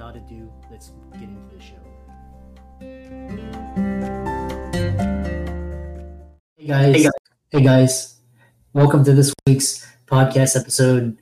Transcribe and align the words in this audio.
And 0.00 0.14
without 0.14 0.28
ado, 0.30 0.50
let's 0.70 0.92
get 1.12 1.22
into 1.22 1.54
the 1.54 1.60
show. 1.60 1.74
Hey 6.56 6.66
guys. 6.66 6.94
Hey 6.94 7.02
guys. 7.02 7.12
Hey 7.50 7.62
guys. 7.62 8.14
Welcome 8.72 9.04
to 9.04 9.12
this 9.12 9.34
week's 9.46 9.86
podcast 10.06 10.58
episode. 10.58 11.18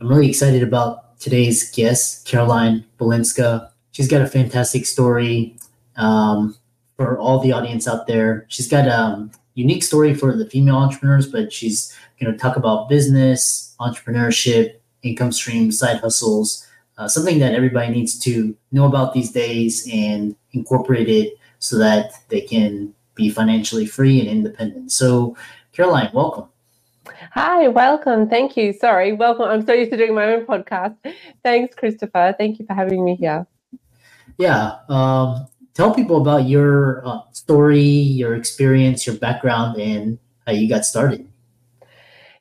I'm 0.00 0.08
really 0.08 0.28
excited 0.28 0.62
about 0.62 1.18
today's 1.18 1.70
guest, 1.70 2.26
Caroline 2.26 2.84
Balinska. 2.98 3.70
She's 3.92 4.08
got 4.08 4.20
a 4.20 4.26
fantastic 4.26 4.84
story 4.84 5.56
um, 5.96 6.54
for 6.96 7.18
all 7.18 7.38
the 7.38 7.52
audience 7.52 7.88
out 7.88 8.06
there. 8.06 8.44
She's 8.48 8.68
got 8.68 8.86
a 8.86 9.00
um, 9.00 9.30
unique 9.54 9.82
story 9.82 10.12
for 10.12 10.36
the 10.36 10.44
female 10.50 10.76
entrepreneurs, 10.76 11.26
but 11.26 11.50
she's 11.50 11.96
going 12.20 12.30
to 12.30 12.38
talk 12.38 12.56
about 12.56 12.90
business, 12.90 13.74
entrepreneurship, 13.80 14.74
income 15.02 15.32
streams, 15.32 15.78
side 15.78 16.00
hustles, 16.00 16.67
uh, 16.98 17.08
something 17.08 17.38
that 17.38 17.54
everybody 17.54 17.90
needs 17.90 18.18
to 18.18 18.56
know 18.72 18.84
about 18.84 19.14
these 19.14 19.30
days 19.30 19.88
and 19.90 20.34
incorporate 20.52 21.08
it 21.08 21.38
so 21.60 21.78
that 21.78 22.12
they 22.28 22.40
can 22.40 22.92
be 23.14 23.30
financially 23.30 23.86
free 23.86 24.20
and 24.20 24.28
independent. 24.28 24.92
So, 24.92 25.36
Caroline, 25.72 26.10
welcome. 26.12 26.48
Hi, 27.32 27.68
welcome. 27.68 28.28
Thank 28.28 28.56
you. 28.56 28.72
Sorry, 28.72 29.12
welcome. 29.12 29.44
I'm 29.44 29.64
so 29.64 29.72
used 29.72 29.90
to 29.92 29.96
doing 29.96 30.14
my 30.14 30.24
own 30.24 30.46
podcast. 30.46 30.96
Thanks, 31.44 31.74
Christopher. 31.74 32.34
Thank 32.36 32.58
you 32.58 32.66
for 32.66 32.74
having 32.74 33.04
me 33.04 33.16
here. 33.16 33.46
Yeah. 34.38 34.78
Um, 34.88 35.46
tell 35.74 35.94
people 35.94 36.20
about 36.20 36.48
your 36.48 37.06
uh, 37.06 37.20
story, 37.32 37.80
your 37.80 38.34
experience, 38.34 39.06
your 39.06 39.16
background, 39.16 39.80
and 39.80 40.18
how 40.46 40.52
you 40.52 40.68
got 40.68 40.84
started. 40.84 41.27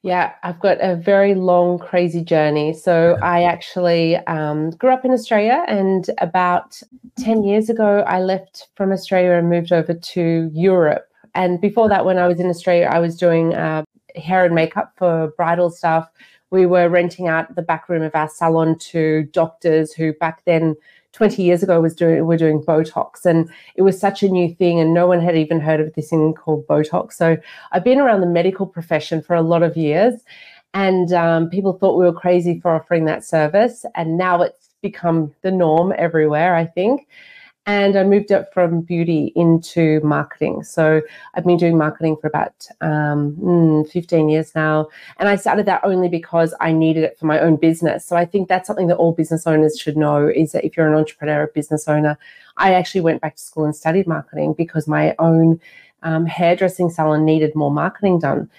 Yeah, 0.03 0.33
I've 0.43 0.59
got 0.59 0.77
a 0.79 0.95
very 0.95 1.35
long, 1.35 1.79
crazy 1.79 2.23
journey. 2.23 2.73
So 2.73 3.17
I 3.23 3.43
actually 3.43 4.17
um, 4.27 4.71
grew 4.71 4.91
up 4.91 5.05
in 5.05 5.11
Australia, 5.11 5.63
and 5.67 6.09
about 6.19 6.81
10 7.19 7.43
years 7.43 7.69
ago, 7.69 8.03
I 8.07 8.19
left 8.19 8.67
from 8.75 8.91
Australia 8.91 9.31
and 9.31 9.49
moved 9.49 9.71
over 9.71 9.93
to 9.93 10.51
Europe. 10.53 11.07
And 11.35 11.61
before 11.61 11.89
that, 11.89 12.05
when 12.05 12.17
I 12.17 12.27
was 12.27 12.39
in 12.39 12.49
Australia, 12.49 12.89
I 12.91 12.99
was 12.99 13.15
doing 13.15 13.53
uh, 13.53 13.83
hair 14.15 14.45
and 14.45 14.55
makeup 14.55 14.93
for 14.97 15.33
bridal 15.37 15.69
stuff. 15.69 16.09
We 16.49 16.65
were 16.65 16.89
renting 16.89 17.27
out 17.27 17.55
the 17.55 17.61
back 17.61 17.89
room 17.89 18.01
of 18.01 18.15
our 18.15 18.29
salon 18.29 18.77
to 18.79 19.23
doctors 19.33 19.93
who 19.93 20.13
back 20.13 20.43
then 20.45 20.75
20 21.17 21.41
years 21.41 21.63
ago 21.63 21.81
was 21.81 21.95
doing 21.95 22.27
we're 22.27 22.37
doing 22.37 22.61
Botox 22.61 23.25
and 23.25 23.49
it 23.73 23.81
was 23.81 23.99
such 23.99 24.21
a 24.21 24.29
new 24.29 24.53
thing 24.53 24.79
and 24.79 24.93
no 24.93 25.07
one 25.07 25.19
had 25.19 25.35
even 25.35 25.59
heard 25.59 25.79
of 25.79 25.91
this 25.95 26.11
thing 26.11 26.31
called 26.35 26.67
Botox. 26.67 27.13
So 27.13 27.37
I've 27.71 27.83
been 27.83 27.97
around 27.97 28.21
the 28.21 28.27
medical 28.27 28.67
profession 28.67 29.23
for 29.23 29.35
a 29.35 29.41
lot 29.41 29.63
of 29.63 29.75
years 29.75 30.13
and 30.75 31.11
um, 31.13 31.49
people 31.49 31.73
thought 31.73 31.97
we 31.97 32.05
were 32.05 32.13
crazy 32.13 32.59
for 32.59 32.75
offering 32.75 33.05
that 33.05 33.25
service 33.25 33.83
and 33.95 34.15
now 34.15 34.43
it's 34.43 34.75
become 34.83 35.33
the 35.41 35.49
norm 35.49 35.91
everywhere, 35.97 36.55
I 36.55 36.67
think 36.67 37.07
and 37.67 37.97
I 37.97 38.03
moved 38.05 38.31
up 38.31 38.53
from 38.53 38.79
beauty 38.79 39.33
into 39.35 39.99
marketing. 39.99 40.63
So 40.63 41.01
I've 41.33 41.45
been 41.45 41.57
doing 41.57 41.77
marketing 41.77 42.15
for 42.15 42.27
about 42.27 42.65
um, 42.79 43.35
mm, 43.35 43.89
15 43.89 44.29
years 44.29 44.55
now. 44.55 44.87
And 45.17 45.27
I 45.27 45.35
started 45.35 45.65
that 45.65 45.83
only 45.83 46.07
because 46.07 46.55
I 46.61 46.71
needed 46.71 47.03
it 47.03 47.19
for 47.19 47.25
my 47.25 47.41
own 47.41 47.57
business. 47.57 48.05
So 48.05 48.15
I 48.15 48.23
think 48.23 48.47
that's 48.47 48.67
something 48.67 48.87
that 48.87 48.95
all 48.95 49.11
business 49.11 49.45
owners 49.45 49.77
should 49.77 49.97
know 49.97 50.29
is 50.29 50.53
that 50.53 50.63
if 50.63 50.77
you're 50.77 50.87
an 50.87 50.97
entrepreneur, 50.97 51.43
a 51.43 51.47
business 51.47 51.89
owner, 51.89 52.17
I 52.55 52.73
actually 52.73 53.01
went 53.01 53.21
back 53.21 53.35
to 53.35 53.43
school 53.43 53.65
and 53.65 53.75
studied 53.75 54.07
marketing 54.07 54.53
because 54.53 54.87
my 54.87 55.13
own 55.19 55.59
um, 56.03 56.25
hairdressing 56.25 56.89
salon 56.89 57.25
needed 57.25 57.53
more 57.53 57.71
marketing 57.71 58.19
done. 58.19 58.49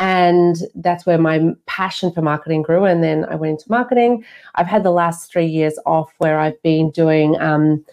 And 0.00 0.56
that's 0.74 1.06
where 1.06 1.18
my 1.18 1.54
passion 1.66 2.10
for 2.10 2.20
marketing 2.20 2.62
grew. 2.62 2.84
And 2.84 3.02
then 3.02 3.26
I 3.26 3.36
went 3.36 3.60
into 3.60 3.70
marketing. 3.70 4.24
I've 4.56 4.66
had 4.66 4.82
the 4.82 4.90
last 4.90 5.30
three 5.30 5.46
years 5.46 5.78
off 5.86 6.12
where 6.18 6.40
I've 6.40 6.60
been 6.62 6.90
doing 6.90 7.40
um, 7.40 7.84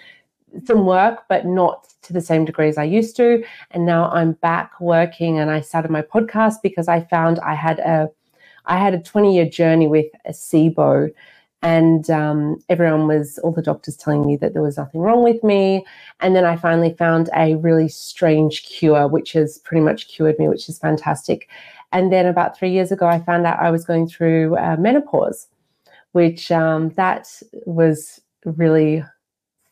some 0.65 0.85
work, 0.85 1.23
but 1.29 1.45
not 1.45 1.87
to 2.03 2.13
the 2.13 2.21
same 2.21 2.45
degree 2.45 2.69
as 2.69 2.77
I 2.77 2.83
used 2.83 3.15
to. 3.17 3.43
And 3.71 3.85
now 3.85 4.09
I'm 4.11 4.33
back 4.33 4.79
working 4.79 5.39
and 5.39 5.49
I 5.49 5.61
started 5.61 5.91
my 5.91 6.01
podcast 6.01 6.55
because 6.61 6.87
I 6.87 7.01
found 7.01 7.39
I 7.39 7.55
had 7.55 7.79
a 7.79 8.09
I 8.65 8.77
had 8.77 8.93
a 8.93 8.99
20 9.01 9.35
year 9.35 9.47
journey 9.49 9.87
with 9.87 10.07
a 10.25 10.31
SIBO. 10.31 11.11
And 11.61 12.09
um, 12.09 12.57
everyone 12.67 13.07
was 13.07 13.37
all 13.39 13.53
the 13.53 13.61
doctors 13.61 13.95
telling 13.95 14.25
me 14.25 14.35
that 14.37 14.53
there 14.53 14.61
was 14.61 14.77
nothing 14.77 14.99
wrong 14.99 15.23
with 15.23 15.41
me. 15.43 15.85
And 16.19 16.35
then 16.35 16.45
i 16.45 16.55
finally 16.57 16.93
found 16.93 17.29
a 17.35 17.55
really 17.55 17.87
strange 17.89 18.63
cure 18.63 19.07
which 19.07 19.31
has 19.33 19.59
pretty 19.59 19.83
much 19.83 20.09
cured 20.09 20.37
me 20.39 20.49
which 20.49 20.67
is 20.69 20.77
fantastic. 20.79 21.49
And 21.93 22.11
then 22.11 22.25
about 22.25 22.57
three 22.57 22.71
years 22.71 22.91
ago 22.91 23.07
i 23.07 23.19
found 23.19 23.45
out 23.45 23.59
i 23.59 23.71
was 23.71 23.85
going 23.85 24.07
through 24.07 24.57
uh, 24.57 24.75
menopause 24.77 25.47
which 26.13 26.51
um, 26.51 26.89
that 26.91 27.27
was 27.65 28.21
really 28.45 29.03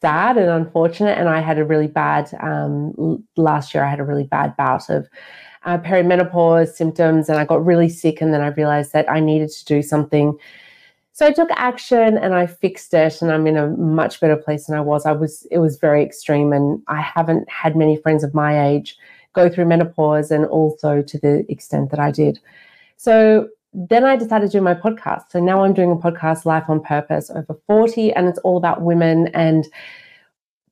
sad 0.02 0.38
and 0.38 0.50
unfortunate. 0.50 1.18
And 1.18 1.30
I 1.30 1.40
had 1.40 1.58
a 1.58 1.66
really 1.66 1.88
bad, 1.88 2.32
um, 2.42 3.24
last 3.38 3.74
year, 3.74 3.84
I 3.84 3.90
had 3.90 4.00
a 4.00 4.04
really 4.04 4.24
bad 4.24 4.58
bout 4.58 4.90
of 4.90 5.08
uh, 5.64 5.78
perimenopause 5.78 6.74
symptoms 6.74 7.30
and 7.30 7.38
I 7.38 7.46
got 7.46 7.66
really 7.66 7.90
sick. 7.90 8.20
And 8.20 8.34
then 8.34 8.42
I 8.42 8.48
realized 8.48 8.94
that 8.94 9.10
I 9.10 9.20
needed 9.20 9.50
to 9.52 9.66
do 9.66 9.82
something. 9.82 10.38
So 11.14 11.28
I 11.28 11.32
took 11.32 11.50
action 11.52 12.18
and 12.18 12.34
I 12.34 12.48
fixed 12.48 12.94
it 12.94 13.22
and 13.22 13.32
I'm 13.32 13.46
in 13.46 13.58
a 13.58 13.68
much 13.68 14.20
better 14.20 14.38
place 14.38 14.66
than 14.66 14.78
I 14.78 14.82
was. 14.82 15.06
I 15.06 15.12
was, 15.12 15.46
it 15.52 15.60
was 15.60 15.78
very 15.78 16.04
extreme 16.04 16.52
and 16.52 16.82
I 16.88 17.02
haven't 17.02 17.50
had 17.50 17.76
many 17.76 17.98
friends 17.98 18.24
of 18.24 18.34
my 18.34 18.68
age 18.68 18.98
go 19.34 19.50
through 19.50 19.66
menopause 19.66 20.32
and 20.32 20.46
also 20.46 21.02
to 21.02 21.18
the 21.20 21.46
extent 21.50 21.92
that 21.92 22.00
I 22.00 22.12
did. 22.12 22.40
So 22.98 23.50
then 23.74 24.04
I 24.04 24.16
decided 24.16 24.52
to 24.52 24.58
do 24.58 24.62
my 24.62 24.74
podcast. 24.74 25.32
So 25.32 25.40
now 25.40 25.64
I'm 25.64 25.74
doing 25.74 25.92
a 25.92 25.96
podcast, 25.96 26.46
Life 26.46 26.66
on 26.68 26.82
Purpose, 26.82 27.30
over 27.30 27.58
40, 27.68 28.14
and 28.14 28.28
it's 28.28 28.40
all 28.40 28.58
about 28.58 28.82
women 28.82 29.28
and 29.30 29.68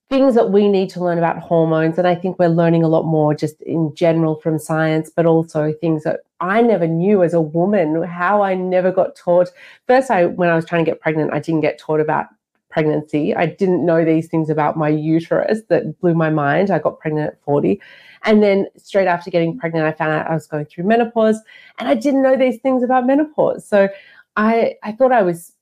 things 0.10 0.34
that 0.34 0.52
we 0.52 0.68
need 0.68 0.90
to 0.90 1.04
learn 1.04 1.18
about 1.18 1.38
hormones. 1.38 1.98
And 1.98 2.08
I 2.08 2.16
think 2.16 2.40
we're 2.40 2.50
learning 2.50 2.84
a 2.84 2.88
lot 2.88 3.04
more 3.04 3.34
just 3.36 3.62
in 3.62 3.94
general 3.96 4.36
from 4.42 4.58
science, 4.58 5.12
but 5.16 5.26
also 5.26 5.72
things 5.80 6.04
that 6.04 6.22
I 6.42 6.62
never 6.62 6.88
knew 6.88 7.24
as 7.24 7.34
a 7.34 7.42
woman, 7.42 8.02
how 8.04 8.42
I 8.42 8.56
never 8.56 8.92
got 8.92 9.16
taught. 9.16 9.50
First, 9.88 10.10
I 10.10 10.26
when 10.26 10.50
I 10.50 10.56
was 10.56 10.66
trying 10.66 10.84
to 10.84 10.92
get 10.92 11.00
pregnant, 11.00 11.32
I 11.32 11.40
didn't 11.40 11.62
get 11.62 11.78
taught 11.78 12.00
about 12.00 12.26
pregnancy. 12.70 13.36
I 13.36 13.46
didn't 13.48 13.86
know 13.86 14.06
these 14.06 14.28
things 14.28 14.50
about 14.50 14.78
my 14.78 14.90
uterus 14.90 15.62
that 15.70 16.00
blew 16.00 16.14
my 16.14 16.30
mind. 16.30 16.70
I 16.72 16.80
got 16.80 17.00
pregnant 17.00 17.34
at 17.34 17.44
40. 17.44 17.82
And 18.24 18.44
then 18.44 18.68
straight 18.78 19.08
after 19.08 19.32
getting 19.32 19.58
pregnant, 19.58 19.86
I 19.86 19.92
found 19.92 20.12
out 20.12 20.30
I 20.30 20.34
was 20.34 20.48
going 20.48 20.66
through 20.66 20.86
menopause 20.86 21.40
and 21.80 21.88
I 21.88 21.96
didn't 21.96 22.22
know 22.22 22.38
these 22.38 22.60
things 22.60 22.84
about 22.84 23.08
menopause. 23.08 23.68
So 23.68 23.90
I, 24.36 24.76
I 24.84 24.92
thought 24.92 25.12
I 25.12 25.24
was 25.24 25.54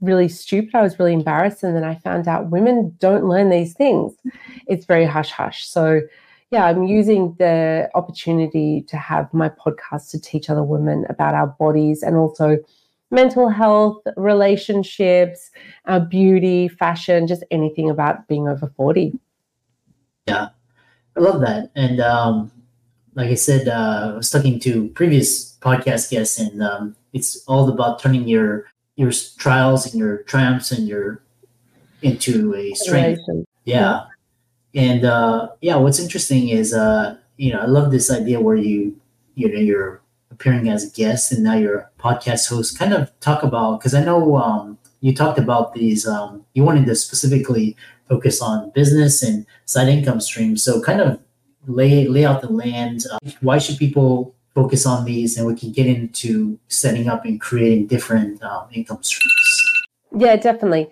really 0.00 0.28
stupid. 0.28 0.74
I 0.74 0.82
was 0.82 0.98
really 0.98 1.12
embarrassed. 1.12 1.62
And 1.62 1.76
then 1.76 1.84
I 1.84 1.96
found 1.96 2.28
out 2.28 2.50
women 2.50 2.94
don't 2.98 3.26
learn 3.26 3.50
these 3.50 3.74
things. 3.74 4.12
Mm-hmm. 4.12 4.58
It's 4.66 4.86
very 4.86 5.04
hush 5.04 5.30
hush. 5.30 5.66
So, 5.66 6.00
yeah, 6.50 6.66
I'm 6.66 6.84
using 6.84 7.34
the 7.38 7.90
opportunity 7.94 8.82
to 8.88 8.96
have 8.96 9.32
my 9.34 9.48
podcast 9.48 10.10
to 10.10 10.20
teach 10.20 10.48
other 10.48 10.62
women 10.62 11.04
about 11.08 11.34
our 11.34 11.48
bodies 11.48 12.02
and 12.02 12.16
also 12.16 12.58
mental 13.14 13.48
health, 13.48 14.02
relationships, 14.16 15.50
our 15.86 16.00
beauty, 16.00 16.68
fashion, 16.68 17.26
just 17.26 17.44
anything 17.50 17.88
about 17.88 18.26
being 18.28 18.48
over 18.48 18.70
40. 18.76 19.18
Yeah, 20.26 20.48
I 21.16 21.20
love 21.20 21.40
that. 21.40 21.70
And 21.76 22.00
um, 22.00 22.50
like 23.14 23.30
I 23.30 23.34
said, 23.34 23.68
uh, 23.68 24.12
I 24.12 24.16
was 24.16 24.30
talking 24.30 24.58
to 24.60 24.88
previous 24.88 25.56
podcast 25.58 26.10
guests, 26.10 26.38
and 26.38 26.62
um, 26.62 26.96
it's 27.12 27.44
all 27.46 27.68
about 27.68 28.00
turning 28.00 28.28
your 28.28 28.66
your 28.96 29.10
trials 29.38 29.86
and 29.86 29.94
your 29.98 30.18
triumphs 30.24 30.70
and 30.70 30.86
your 30.86 31.22
into 32.02 32.54
a 32.54 32.74
strength. 32.74 33.22
Yeah. 33.64 34.04
And 34.74 35.04
uh, 35.04 35.48
yeah, 35.60 35.76
what's 35.76 35.98
interesting 35.98 36.48
is 36.48 36.74
uh, 36.74 37.16
you 37.36 37.52
know 37.52 37.60
I 37.60 37.66
love 37.66 37.90
this 37.90 38.10
idea 38.10 38.40
where 38.40 38.56
you 38.56 38.96
you 39.34 39.52
know 39.52 39.58
you're 39.58 40.00
appearing 40.34 40.68
as 40.68 40.90
guest 40.92 41.32
and 41.32 41.42
now 41.42 41.54
you're 41.54 41.90
podcast 41.98 42.48
host. 42.48 42.78
Kind 42.78 42.92
of 42.92 43.10
talk 43.20 43.42
about 43.42 43.80
because 43.80 43.94
I 43.94 44.04
know 44.04 44.36
um, 44.36 44.78
you 45.00 45.14
talked 45.14 45.38
about 45.38 45.74
these. 45.74 46.06
Um, 46.06 46.44
you 46.54 46.64
wanted 46.64 46.86
to 46.86 46.94
specifically 46.94 47.76
focus 48.08 48.42
on 48.42 48.70
business 48.70 49.22
and 49.22 49.46
side 49.64 49.88
income 49.88 50.20
streams. 50.20 50.62
So 50.62 50.80
kind 50.82 51.00
of 51.00 51.20
lay 51.66 52.06
lay 52.06 52.24
out 52.24 52.42
the 52.42 52.52
land. 52.52 53.04
Uh, 53.10 53.18
why 53.40 53.58
should 53.58 53.78
people 53.78 54.34
focus 54.54 54.86
on 54.86 55.04
these, 55.04 55.36
and 55.36 55.46
we 55.46 55.54
can 55.54 55.72
get 55.72 55.86
into 55.86 56.58
setting 56.68 57.08
up 57.08 57.24
and 57.24 57.40
creating 57.40 57.86
different 57.86 58.42
um, 58.42 58.68
income 58.72 59.02
streams. 59.02 59.32
Yeah, 60.16 60.36
definitely. 60.36 60.88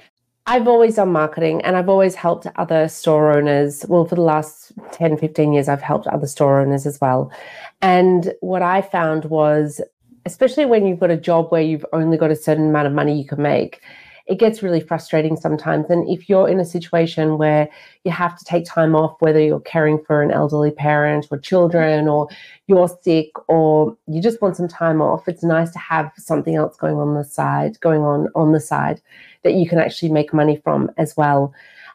I've 0.52 0.68
always 0.68 0.96
done 0.96 1.10
marketing 1.10 1.62
and 1.62 1.78
I've 1.78 1.88
always 1.88 2.14
helped 2.14 2.46
other 2.56 2.86
store 2.86 3.34
owners. 3.34 3.86
Well, 3.88 4.04
for 4.04 4.16
the 4.16 4.20
last 4.20 4.70
10, 4.92 5.16
15 5.16 5.54
years, 5.54 5.66
I've 5.66 5.80
helped 5.80 6.06
other 6.08 6.26
store 6.26 6.60
owners 6.60 6.84
as 6.84 7.00
well. 7.00 7.32
And 7.80 8.34
what 8.42 8.60
I 8.60 8.82
found 8.82 9.24
was, 9.24 9.80
especially 10.26 10.66
when 10.66 10.86
you've 10.86 11.00
got 11.00 11.10
a 11.10 11.16
job 11.16 11.50
where 11.50 11.62
you've 11.62 11.86
only 11.94 12.18
got 12.18 12.30
a 12.30 12.36
certain 12.36 12.68
amount 12.68 12.86
of 12.86 12.92
money 12.92 13.18
you 13.18 13.24
can 13.24 13.40
make, 13.40 13.80
it 14.26 14.38
gets 14.38 14.62
really 14.62 14.80
frustrating 14.80 15.36
sometimes. 15.36 15.90
And 15.90 16.08
if 16.08 16.28
you're 16.28 16.48
in 16.48 16.60
a 16.60 16.64
situation 16.64 17.38
where 17.38 17.68
you 18.04 18.10
have 18.10 18.38
to 18.38 18.44
take 18.44 18.64
time 18.64 18.94
off, 18.94 19.16
whether 19.20 19.40
you're 19.40 19.60
caring 19.60 20.02
for 20.04 20.22
an 20.22 20.30
elderly 20.30 20.70
parent 20.70 21.26
or 21.30 21.38
children, 21.38 22.08
or 22.08 22.28
you're 22.66 22.88
sick, 23.02 23.30
or 23.48 23.96
you 24.06 24.22
just 24.22 24.40
want 24.40 24.56
some 24.56 24.68
time 24.68 25.02
off, 25.02 25.28
it's 25.28 25.42
nice 25.42 25.70
to 25.72 25.78
have 25.78 26.10
something 26.16 26.54
else 26.54 26.76
going 26.76 26.96
on 26.96 27.14
the 27.14 27.24
side, 27.24 27.78
going 27.80 28.02
on 28.02 28.28
on 28.34 28.52
the 28.52 28.60
side 28.60 29.00
that 29.42 29.54
you 29.54 29.68
can 29.68 29.78
actually 29.78 30.10
make 30.10 30.32
money 30.32 30.56
from 30.56 30.90
as 30.96 31.16
well. 31.16 31.52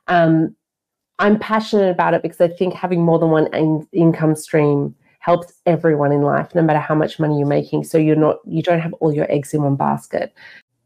Um, 0.07 0.55
I'm 1.19 1.39
passionate 1.39 1.89
about 1.89 2.13
it 2.13 2.21
because 2.21 2.41
I 2.41 2.47
think 2.47 2.73
having 2.73 3.01
more 3.01 3.19
than 3.19 3.31
one 3.31 3.53
in- 3.53 3.87
income 3.91 4.35
stream 4.35 4.95
helps 5.19 5.53
everyone 5.65 6.11
in 6.11 6.21
life, 6.21 6.53
no 6.53 6.61
matter 6.61 6.79
how 6.79 6.95
much 6.95 7.19
money 7.19 7.37
you're 7.37 7.47
making. 7.47 7.83
So 7.83 7.97
you're 7.97 8.15
not, 8.15 8.37
you 8.45 8.61
don't 8.61 8.79
have 8.79 8.93
all 8.93 9.11
your 9.11 9.29
eggs 9.31 9.53
in 9.53 9.63
one 9.63 9.75
basket. 9.75 10.33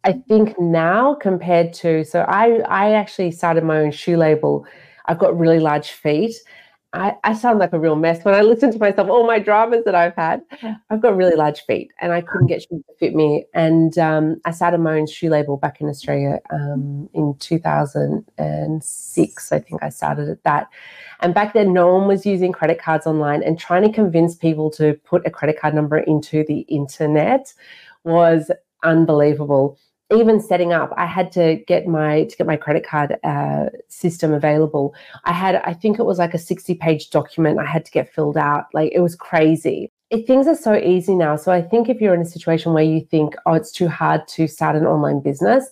I 0.03 0.13
think 0.13 0.59
now 0.59 1.13
compared 1.15 1.73
to 1.73 2.03
so 2.03 2.21
I 2.21 2.61
I 2.67 2.93
actually 2.93 3.31
started 3.31 3.63
my 3.63 3.79
own 3.79 3.91
shoe 3.91 4.17
label. 4.17 4.65
I've 5.05 5.19
got 5.19 5.37
really 5.37 5.59
large 5.59 5.91
feet. 5.91 6.35
I, 6.93 7.15
I 7.23 7.33
sound 7.33 7.59
like 7.59 7.71
a 7.71 7.79
real 7.79 7.95
mess 7.95 8.25
when 8.25 8.35
I 8.35 8.41
listen 8.51 8.69
to 8.73 8.77
myself, 8.77 9.07
all 9.09 9.25
my 9.25 9.39
dramas 9.39 9.85
that 9.85 9.95
I've 9.95 10.15
had. 10.15 10.41
I've 10.89 11.01
got 11.01 11.15
really 11.15 11.37
large 11.37 11.61
feet 11.61 11.89
and 12.01 12.11
I 12.11 12.19
couldn't 12.19 12.47
get 12.47 12.63
shoes 12.63 12.83
to 12.85 12.93
fit 12.99 13.15
me. 13.15 13.45
And 13.53 13.97
um, 13.97 14.41
I 14.43 14.51
started 14.51 14.79
my 14.79 14.99
own 14.99 15.07
shoe 15.07 15.29
label 15.29 15.55
back 15.55 15.79
in 15.79 15.87
Australia 15.87 16.39
um, 16.51 17.09
in 17.13 17.33
2006. 17.39 19.51
I 19.51 19.59
think 19.59 19.81
I 19.81 19.87
started 19.89 20.27
at 20.29 20.43
that. 20.43 20.67
And 21.21 21.33
back 21.33 21.53
then, 21.53 21.71
no 21.71 21.95
one 21.95 22.07
was 22.07 22.25
using 22.25 22.51
credit 22.51 22.81
cards 22.81 23.07
online 23.07 23.41
and 23.41 23.57
trying 23.57 23.83
to 23.83 23.91
convince 23.91 24.35
people 24.35 24.69
to 24.71 24.95
put 25.05 25.25
a 25.25 25.31
credit 25.31 25.57
card 25.59 25.73
number 25.73 25.99
into 25.99 26.43
the 26.43 26.59
internet 26.61 27.53
was 28.03 28.49
unbelievable 28.83 29.77
even 30.11 30.39
setting 30.39 30.73
up 30.73 30.93
i 30.97 31.05
had 31.05 31.31
to 31.31 31.55
get 31.67 31.87
my 31.87 32.25
to 32.25 32.35
get 32.37 32.47
my 32.47 32.57
credit 32.57 32.85
card 32.85 33.17
uh, 33.23 33.65
system 33.87 34.33
available. 34.33 34.93
I 35.25 35.33
had 35.33 35.55
i 35.65 35.73
think 35.73 35.99
it 35.99 36.03
was 36.03 36.19
like 36.19 36.33
a 36.33 36.39
60 36.39 36.75
page 36.75 37.09
document 37.09 37.59
i 37.59 37.65
had 37.65 37.85
to 37.85 37.91
get 37.91 38.13
filled 38.13 38.37
out. 38.37 38.65
Like 38.73 38.91
it 38.93 38.99
was 38.99 39.15
crazy. 39.15 39.91
It, 40.09 40.27
things 40.27 40.45
are 40.47 40.55
so 40.55 40.75
easy 40.75 41.15
now. 41.15 41.35
So 41.35 41.51
i 41.51 41.61
think 41.61 41.89
if 41.89 42.01
you're 42.01 42.13
in 42.13 42.21
a 42.21 42.25
situation 42.25 42.73
where 42.73 42.83
you 42.83 43.01
think 43.01 43.35
oh 43.45 43.53
it's 43.53 43.71
too 43.71 43.87
hard 43.87 44.27
to 44.29 44.47
start 44.47 44.75
an 44.75 44.85
online 44.85 45.21
business 45.21 45.69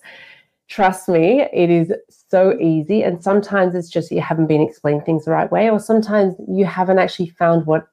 trust 0.68 1.10
me 1.10 1.42
it 1.52 1.70
is 1.70 1.92
so 2.30 2.58
easy. 2.60 3.02
And 3.02 3.24
sometimes 3.24 3.74
it's 3.74 3.90
just 3.90 4.12
you 4.12 4.22
haven't 4.22 4.48
been 4.48 4.62
explained 4.62 5.04
things 5.06 5.26
the 5.26 5.32
right 5.32 5.52
way 5.52 5.70
or 5.70 5.80
sometimes 5.80 6.36
you 6.48 6.66
haven't 6.66 7.00
actually 7.00 7.30
found 7.30 7.66
what 7.66 7.88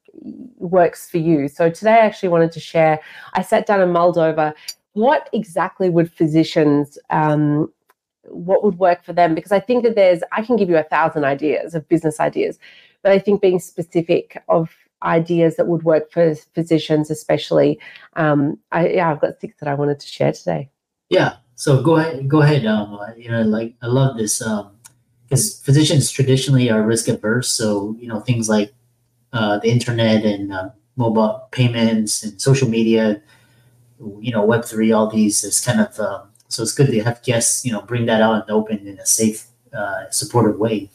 works 0.58 1.08
for 1.10 1.19
you. 1.19 1.49
So 1.49 1.70
today 1.70 1.92
i 1.92 2.06
actually 2.06 2.28
wanted 2.28 2.52
to 2.52 2.60
share 2.60 3.00
i 3.34 3.42
sat 3.42 3.66
down 3.66 3.81
and 3.81 3.92
mulled 3.92 4.19
over 4.19 4.54
what 4.96 5.28
exactly 5.32 5.90
would 5.90 6.10
physicians 6.10 6.98
um, 7.10 7.70
what 8.28 8.64
would 8.64 8.78
work 8.78 9.04
for 9.04 9.12
them? 9.12 9.34
Because 9.34 9.52
i 9.52 9.60
think 9.60 9.84
that 9.84 9.94
there's 9.94 10.22
i 10.32 10.43
can 10.43 10.56
give 10.56 10.69
you 10.69 10.76
a 10.76 10.82
thousand 10.82 11.25
ideas 11.25 11.75
of 11.75 11.88
business 11.88 12.19
ideas 12.19 12.58
but 13.02 13.12
i 13.12 13.19
think 13.19 13.40
being 13.40 13.58
specific 13.58 14.43
of 14.48 14.70
ideas 15.02 15.56
that 15.56 15.69
would 15.69 15.82
work 15.82 16.10
for 16.10 16.34
physicians 16.54 17.10
especially 17.10 17.78
um, 18.14 18.58
I, 18.72 18.88
yeah 18.88 19.10
i've 19.10 19.20
got 19.20 19.40
six 19.40 19.54
that 19.60 19.69
i 19.69 19.75
wanted 19.75 20.00
to 20.00 20.06
share 20.06 20.32
today. 20.32 20.70
Yeah 21.10 21.37
so 21.54 21.82
go 21.82 21.96
ahead 21.96 22.28
go 22.28 22.42
ahead 22.42 22.64
um, 22.66 22.99
you 23.16 23.31
know 23.31 23.42
like 23.42 23.75
i 23.82 23.87
love 23.87 24.16
this 24.16 24.38
because 25.28 25.60
um, 25.60 25.64
physicians 25.64 26.10
traditionally 26.10 26.70
are 26.70 26.82
risk 26.82 27.08
averse 27.08 27.49
so 27.50 27.94
you 27.99 28.08
know 28.08 28.20
things 28.20 28.49
like 28.49 28.72
uh, 29.32 29.58
the 29.58 29.70
internet 29.70 30.25
and 30.25 30.52
uh, 30.52 30.70
mobile 30.96 31.46
payments 31.50 32.22
and 32.22 32.40
social 32.40 32.69
media 32.69 33.20
you 34.20 34.32
know 34.32 34.44
web 34.44 34.64
three 34.64 34.93
all 34.93 35.08
these 35.08 35.43
is 35.44 35.60
kind 35.60 35.81
of 35.81 35.98
um, 36.00 36.28
so 36.48 36.62
it's 36.62 36.75
good 36.75 36.88
to 36.88 37.02
have 37.02 37.22
guests 37.22 37.64
you 37.64 37.72
know 37.72 37.82
bring 37.82 38.06
that 38.06 38.20
out 38.20 38.34
and 38.34 38.50
open 38.50 38.87
in 38.87 38.98
a 38.98 39.06
safe 39.06 39.46
uh, 39.76 40.08
supportive 40.10 40.58
way. 40.58 40.90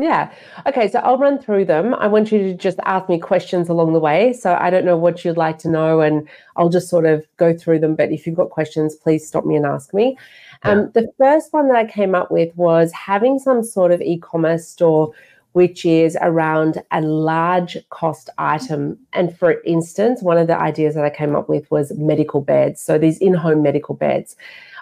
Yeah. 0.00 0.32
Okay 0.66 0.88
so 0.88 1.00
i'll 1.00 1.18
run 1.18 1.40
through 1.40 1.64
them. 1.64 1.94
I 1.94 2.06
want 2.06 2.30
you 2.30 2.38
to 2.38 2.54
just 2.54 2.78
ask 2.84 3.08
me 3.08 3.18
questions 3.18 3.68
along 3.68 3.92
the 3.92 3.98
way 3.98 4.32
so 4.32 4.54
i 4.60 4.70
don't 4.70 4.84
know 4.84 4.96
what 4.96 5.24
you'd 5.24 5.36
like 5.36 5.58
to 5.58 5.68
know 5.68 6.00
and 6.00 6.28
i'll 6.56 6.68
just 6.68 6.88
sort 6.88 7.04
of 7.04 7.26
go 7.36 7.52
through 7.52 7.80
them 7.80 7.96
but 7.96 8.12
if 8.12 8.24
you've 8.24 8.36
got 8.36 8.50
questions 8.50 8.94
please 8.94 9.26
stop 9.26 9.44
me 9.44 9.56
and 9.56 9.66
ask 9.66 9.92
me. 9.92 10.16
Um, 10.64 10.90
the 10.92 11.08
first 11.18 11.52
one 11.52 11.68
that 11.68 11.76
i 11.76 11.84
came 11.84 12.14
up 12.14 12.30
with 12.30 12.54
was 12.56 12.92
having 12.92 13.38
some 13.38 13.62
sort 13.64 13.90
of 13.92 14.00
e-commerce 14.00 14.68
store 14.68 15.12
which 15.52 15.84
is 15.84 16.16
around 16.20 16.82
a 16.90 17.00
large 17.00 17.76
cost 17.90 18.30
item. 18.38 18.98
And 19.12 19.36
for 19.36 19.60
instance, 19.62 20.22
one 20.22 20.38
of 20.38 20.46
the 20.46 20.58
ideas 20.58 20.94
that 20.94 21.04
I 21.04 21.10
came 21.10 21.34
up 21.34 21.48
with 21.48 21.70
was 21.70 21.92
medical 21.96 22.40
beds. 22.40 22.80
So 22.80 22.98
these 22.98 23.18
in 23.18 23.34
home 23.34 23.62
medical 23.62 23.94
beds. 23.94 24.36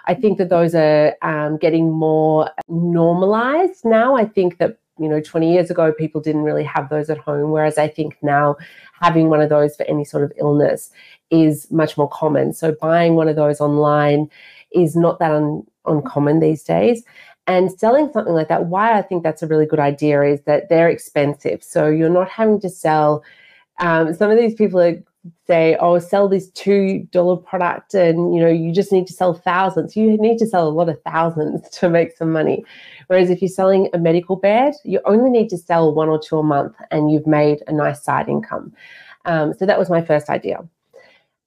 I 0.05 0.13
think 0.13 0.37
that 0.37 0.49
those 0.49 0.73
are 0.73 1.15
um, 1.21 1.57
getting 1.57 1.91
more 1.91 2.49
normalized 2.69 3.83
now. 3.83 4.15
I 4.15 4.25
think 4.25 4.57
that 4.57 4.77
you 4.99 5.07
know 5.07 5.21
20 5.21 5.51
years 5.51 5.69
ago 5.69 5.93
people 5.93 6.21
didn't 6.21 6.43
really 6.43 6.63
have 6.63 6.89
those 6.89 7.09
at 7.09 7.17
home 7.17 7.51
whereas 7.51 7.77
i 7.77 7.87
think 7.87 8.17
now 8.21 8.55
having 8.99 9.29
one 9.29 9.41
of 9.41 9.49
those 9.49 9.75
for 9.75 9.83
any 9.83 10.03
sort 10.03 10.23
of 10.23 10.31
illness 10.37 10.89
is 11.29 11.69
much 11.71 11.97
more 11.97 12.09
common 12.09 12.53
so 12.53 12.75
buying 12.81 13.15
one 13.15 13.27
of 13.27 13.35
those 13.35 13.61
online 13.61 14.29
is 14.71 14.95
not 14.95 15.19
that 15.19 15.31
un- 15.31 15.63
uncommon 15.85 16.39
these 16.39 16.63
days 16.63 17.03
and 17.47 17.71
selling 17.71 18.11
something 18.11 18.33
like 18.33 18.49
that, 18.49 18.65
why 18.65 18.97
I 18.97 19.01
think 19.01 19.23
that's 19.23 19.41
a 19.41 19.47
really 19.47 19.65
good 19.65 19.79
idea 19.79 20.21
is 20.21 20.41
that 20.41 20.67
they're 20.67 20.89
expensive. 20.89 21.63
So 21.63 21.87
you're 21.87 22.09
not 22.09 22.29
having 22.29 22.59
to 22.59 22.69
sell. 22.69 23.23
Um, 23.79 24.13
some 24.13 24.29
of 24.29 24.37
these 24.37 24.53
people 24.53 24.81
are, 24.81 25.01
say, 25.47 25.77
"Oh, 25.79 25.97
sell 25.99 26.27
this 26.27 26.49
two 26.51 27.07
dollar 27.11 27.37
product," 27.37 27.93
and 27.93 28.35
you 28.35 28.41
know 28.41 28.49
you 28.49 28.73
just 28.73 28.91
need 28.91 29.07
to 29.07 29.13
sell 29.13 29.33
thousands. 29.33 29.95
You 29.95 30.17
need 30.17 30.37
to 30.39 30.47
sell 30.47 30.67
a 30.67 30.69
lot 30.69 30.89
of 30.89 31.01
thousands 31.03 31.69
to 31.79 31.89
make 31.89 32.17
some 32.17 32.31
money. 32.31 32.65
Whereas 33.07 33.29
if 33.29 33.41
you're 33.41 33.49
selling 33.49 33.89
a 33.93 33.97
medical 33.97 34.35
bed, 34.35 34.73
you 34.83 34.99
only 35.05 35.29
need 35.29 35.49
to 35.49 35.57
sell 35.57 35.93
one 35.93 36.09
or 36.09 36.19
two 36.19 36.37
a 36.39 36.43
month, 36.43 36.75
and 36.91 37.11
you've 37.11 37.27
made 37.27 37.63
a 37.67 37.71
nice 37.71 38.03
side 38.03 38.27
income. 38.27 38.73
Um, 39.25 39.53
so 39.53 39.65
that 39.65 39.79
was 39.79 39.89
my 39.89 40.01
first 40.01 40.29
idea. 40.29 40.67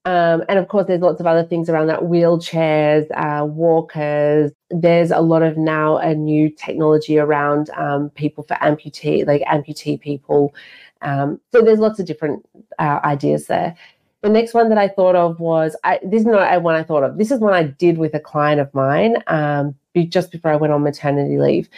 Um, 0.06 0.42
and 0.48 0.58
of 0.58 0.68
course, 0.68 0.86
there's 0.86 1.02
lots 1.02 1.20
of 1.20 1.26
other 1.26 1.44
things 1.44 1.68
around 1.68 1.88
that 1.88 2.00
wheelchairs, 2.00 3.06
uh, 3.16 3.44
walkers. 3.44 4.50
There's 4.70 5.10
a 5.10 5.20
lot 5.20 5.42
of 5.42 5.58
now 5.58 5.98
a 5.98 6.14
new 6.14 6.48
technology 6.48 7.18
around 7.18 7.68
um, 7.70 8.08
people 8.10 8.44
for 8.44 8.54
amputee, 8.54 9.26
like 9.26 9.42
amputee 9.42 10.00
people. 10.00 10.54
Um, 11.02 11.40
so 11.52 11.60
there's 11.60 11.78
lots 11.78 11.98
of 11.98 12.06
different 12.06 12.46
uh, 12.78 13.00
ideas 13.04 13.46
there. 13.46 13.76
The 14.22 14.30
next 14.30 14.52
one 14.54 14.68
that 14.68 14.78
I 14.78 14.88
thought 14.88 15.16
of 15.16 15.40
was 15.40 15.76
I, 15.84 15.98
this 16.02 16.20
is 16.20 16.26
not 16.26 16.62
one 16.62 16.74
I 16.74 16.82
thought 16.82 17.02
of. 17.02 17.18
This 17.18 17.30
is 17.30 17.40
one 17.40 17.54
I 17.54 17.64
did 17.64 17.98
with 17.98 18.14
a 18.14 18.20
client 18.20 18.60
of 18.60 18.72
mine 18.74 19.16
um, 19.26 19.74
just 20.08 20.30
before 20.30 20.50
I 20.50 20.56
went 20.56 20.72
on 20.72 20.82
maternity 20.82 21.38
leave. 21.38 21.68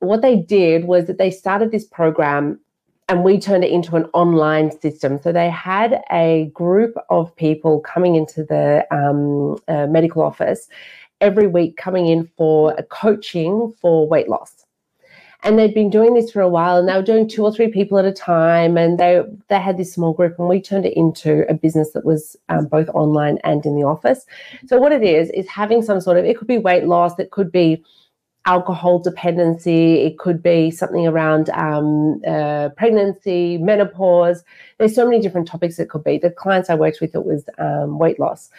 What 0.00 0.22
they 0.22 0.36
did 0.36 0.84
was 0.84 1.06
that 1.06 1.18
they 1.18 1.30
started 1.30 1.70
this 1.70 1.84
program 1.84 2.60
and 3.08 3.24
we 3.24 3.40
turned 3.40 3.64
it 3.64 3.70
into 3.70 3.96
an 3.96 4.04
online 4.12 4.78
system. 4.80 5.18
So 5.22 5.32
they 5.32 5.48
had 5.48 6.02
a 6.10 6.50
group 6.52 6.94
of 7.08 7.34
people 7.36 7.80
coming 7.80 8.16
into 8.16 8.44
the 8.44 8.86
um, 8.90 9.56
uh, 9.66 9.86
medical 9.86 10.22
office 10.22 10.68
every 11.20 11.46
week, 11.46 11.76
coming 11.76 12.06
in 12.06 12.28
for 12.36 12.74
a 12.76 12.82
coaching 12.82 13.72
for 13.80 14.06
weight 14.06 14.28
loss. 14.28 14.64
And 15.44 15.56
they'd 15.56 15.72
been 15.72 15.88
doing 15.88 16.14
this 16.14 16.32
for 16.32 16.42
a 16.42 16.48
while, 16.48 16.76
and 16.76 16.88
they 16.88 16.94
were 16.94 17.02
doing 17.02 17.28
two 17.28 17.44
or 17.44 17.54
three 17.54 17.68
people 17.68 17.96
at 17.96 18.04
a 18.04 18.12
time. 18.12 18.76
And 18.76 18.98
they 18.98 19.22
they 19.46 19.60
had 19.60 19.78
this 19.78 19.92
small 19.92 20.12
group, 20.12 20.36
and 20.36 20.48
we 20.48 20.60
turned 20.60 20.84
it 20.84 20.96
into 20.96 21.48
a 21.48 21.54
business 21.54 21.92
that 21.92 22.04
was 22.04 22.36
um, 22.48 22.66
both 22.66 22.88
online 22.88 23.38
and 23.44 23.64
in 23.64 23.76
the 23.76 23.84
office. 23.84 24.26
So 24.66 24.78
what 24.78 24.90
it 24.90 25.04
is 25.04 25.30
is 25.30 25.48
having 25.48 25.80
some 25.80 26.00
sort 26.00 26.18
of 26.18 26.24
it 26.24 26.36
could 26.36 26.48
be 26.48 26.58
weight 26.58 26.84
loss, 26.84 27.16
it 27.20 27.30
could 27.30 27.52
be 27.52 27.84
alcohol 28.46 28.98
dependency, 28.98 30.00
it 30.00 30.18
could 30.18 30.42
be 30.42 30.70
something 30.70 31.06
around 31.06 31.50
um, 31.50 32.20
uh, 32.26 32.70
pregnancy, 32.70 33.58
menopause. 33.58 34.42
There's 34.78 34.94
so 34.94 35.04
many 35.04 35.20
different 35.20 35.46
topics 35.46 35.78
it 35.78 35.90
could 35.90 36.04
be. 36.04 36.18
The 36.18 36.30
clients 36.30 36.70
I 36.70 36.74
worked 36.74 37.00
with, 37.00 37.14
it 37.14 37.24
was 37.24 37.44
um, 37.58 37.98
weight 37.98 38.18
loss. 38.18 38.50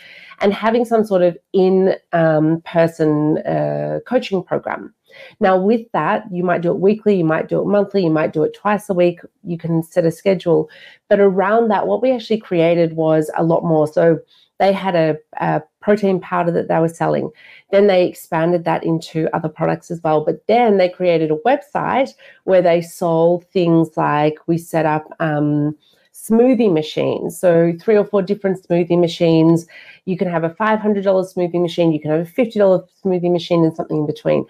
And 0.41 0.53
having 0.53 0.86
some 0.86 1.03
sort 1.03 1.21
of 1.21 1.38
in 1.53 1.95
um, 2.13 2.62
person 2.62 3.39
uh, 3.39 4.00
coaching 4.05 4.43
program. 4.43 4.93
Now, 5.39 5.57
with 5.57 5.91
that, 5.93 6.25
you 6.31 6.43
might 6.43 6.62
do 6.62 6.71
it 6.71 6.79
weekly, 6.79 7.17
you 7.17 7.25
might 7.25 7.50
do 7.50 7.59
it 7.59 7.65
monthly, 7.65 8.03
you 8.03 8.12
might 8.12 8.31
do 8.31 8.43
it 8.43 8.53
twice 8.53 8.89
a 8.89 8.93
week. 8.93 9.21
You 9.43 9.57
can 9.57 9.81
set 9.81 10.05
a 10.05 10.12
schedule. 10.12 10.69
But 11.07 11.19
around 11.19 11.69
that, 11.69 11.88
what 11.88 12.01
we 12.01 12.12
actually 12.12 12.39
created 12.39 12.93
was 12.93 13.31
a 13.36 13.43
lot 13.43 13.63
more. 13.63 13.88
So 13.88 14.19
they 14.59 14.74
had 14.74 14.95
a, 14.95 15.17
a, 15.39 15.63
protein 15.89 16.19
powder 16.19 16.51
that 16.51 16.67
they 16.67 16.77
were 16.77 16.88
selling. 16.88 17.31
Then 17.72 17.88
they 17.88 18.05
expanded 18.05 18.63
that 18.65 18.84
into 18.84 19.27
other 19.36 19.50
products 19.50 19.89
as 19.89 20.00
well. 20.03 20.24
But 20.24 20.46
then 20.46 20.77
they 20.77 20.88
created 20.88 21.31
a 21.31 21.38
website 21.38 22.12
where 22.43 22.62
they 22.62 22.79
sold 22.79 23.46
things 23.46 23.98
like 23.98 24.36
we 24.46 24.60
set 24.60 24.86
up 24.86 25.12
um, 25.19 25.75
smoothie 26.13 26.72
machines. 26.72 27.39
So, 27.39 27.74
three 27.81 27.98
or 27.98 28.05
four 28.05 28.22
different 28.22 28.62
smoothie 28.62 29.00
machines. 29.00 29.65
You 30.05 30.15
can 30.15 30.29
have 30.29 30.43
a 30.43 30.51
$500 30.51 30.79
smoothie 30.79 31.60
machine, 31.60 31.91
you 31.91 32.00
can 32.00 32.12
have 32.12 32.27
a 32.27 32.31
$50 32.31 32.88
smoothie 33.03 33.31
machine, 33.31 33.63
and 33.63 33.75
something 33.75 33.98
in 33.98 34.05
between. 34.05 34.46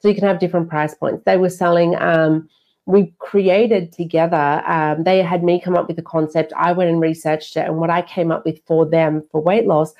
So 0.00 0.08
you 0.08 0.14
can 0.14 0.24
have 0.24 0.40
different 0.40 0.68
price 0.68 0.94
points. 0.94 1.22
They 1.24 1.36
were 1.36 1.50
selling. 1.50 1.94
Um, 2.00 2.48
we 2.86 3.12
created 3.18 3.92
together. 3.92 4.64
Um, 4.66 5.04
they 5.04 5.22
had 5.22 5.44
me 5.44 5.60
come 5.60 5.76
up 5.76 5.86
with 5.86 5.96
the 5.96 6.02
concept. 6.02 6.52
I 6.56 6.72
went 6.72 6.90
and 6.90 7.00
researched 7.00 7.56
it, 7.56 7.66
and 7.66 7.76
what 7.76 7.90
I 7.90 8.02
came 8.02 8.32
up 8.32 8.44
with 8.44 8.60
for 8.66 8.84
them 8.86 9.22
for 9.30 9.40
weight 9.40 9.68
loss. 9.68 9.94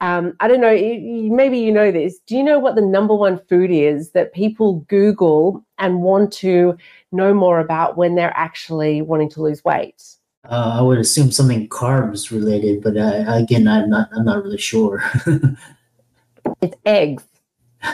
Um, 0.00 0.34
I 0.40 0.48
don't 0.48 0.60
know. 0.60 0.72
Maybe 0.72 1.58
you 1.58 1.70
know 1.70 1.92
this. 1.92 2.18
Do 2.26 2.36
you 2.36 2.42
know 2.42 2.58
what 2.58 2.74
the 2.74 2.80
number 2.80 3.14
one 3.14 3.38
food 3.48 3.70
is 3.70 4.12
that 4.12 4.32
people 4.32 4.80
Google 4.88 5.64
and 5.78 6.02
want 6.02 6.32
to 6.34 6.76
know 7.12 7.34
more 7.34 7.60
about 7.60 7.96
when 7.96 8.14
they're 8.14 8.36
actually 8.36 9.02
wanting 9.02 9.28
to 9.30 9.42
lose 9.42 9.62
weight? 9.64 10.02
Uh, 10.44 10.78
I 10.78 10.80
would 10.80 10.98
assume 10.98 11.30
something 11.30 11.68
carbs 11.68 12.30
related, 12.30 12.82
but 12.82 12.96
uh, 12.96 13.24
again, 13.28 13.68
I'm 13.68 13.90
not. 13.90 14.08
I'm 14.16 14.24
not 14.24 14.42
really 14.42 14.58
sure. 14.58 15.02
it's 16.62 16.76
eggs. 16.86 17.24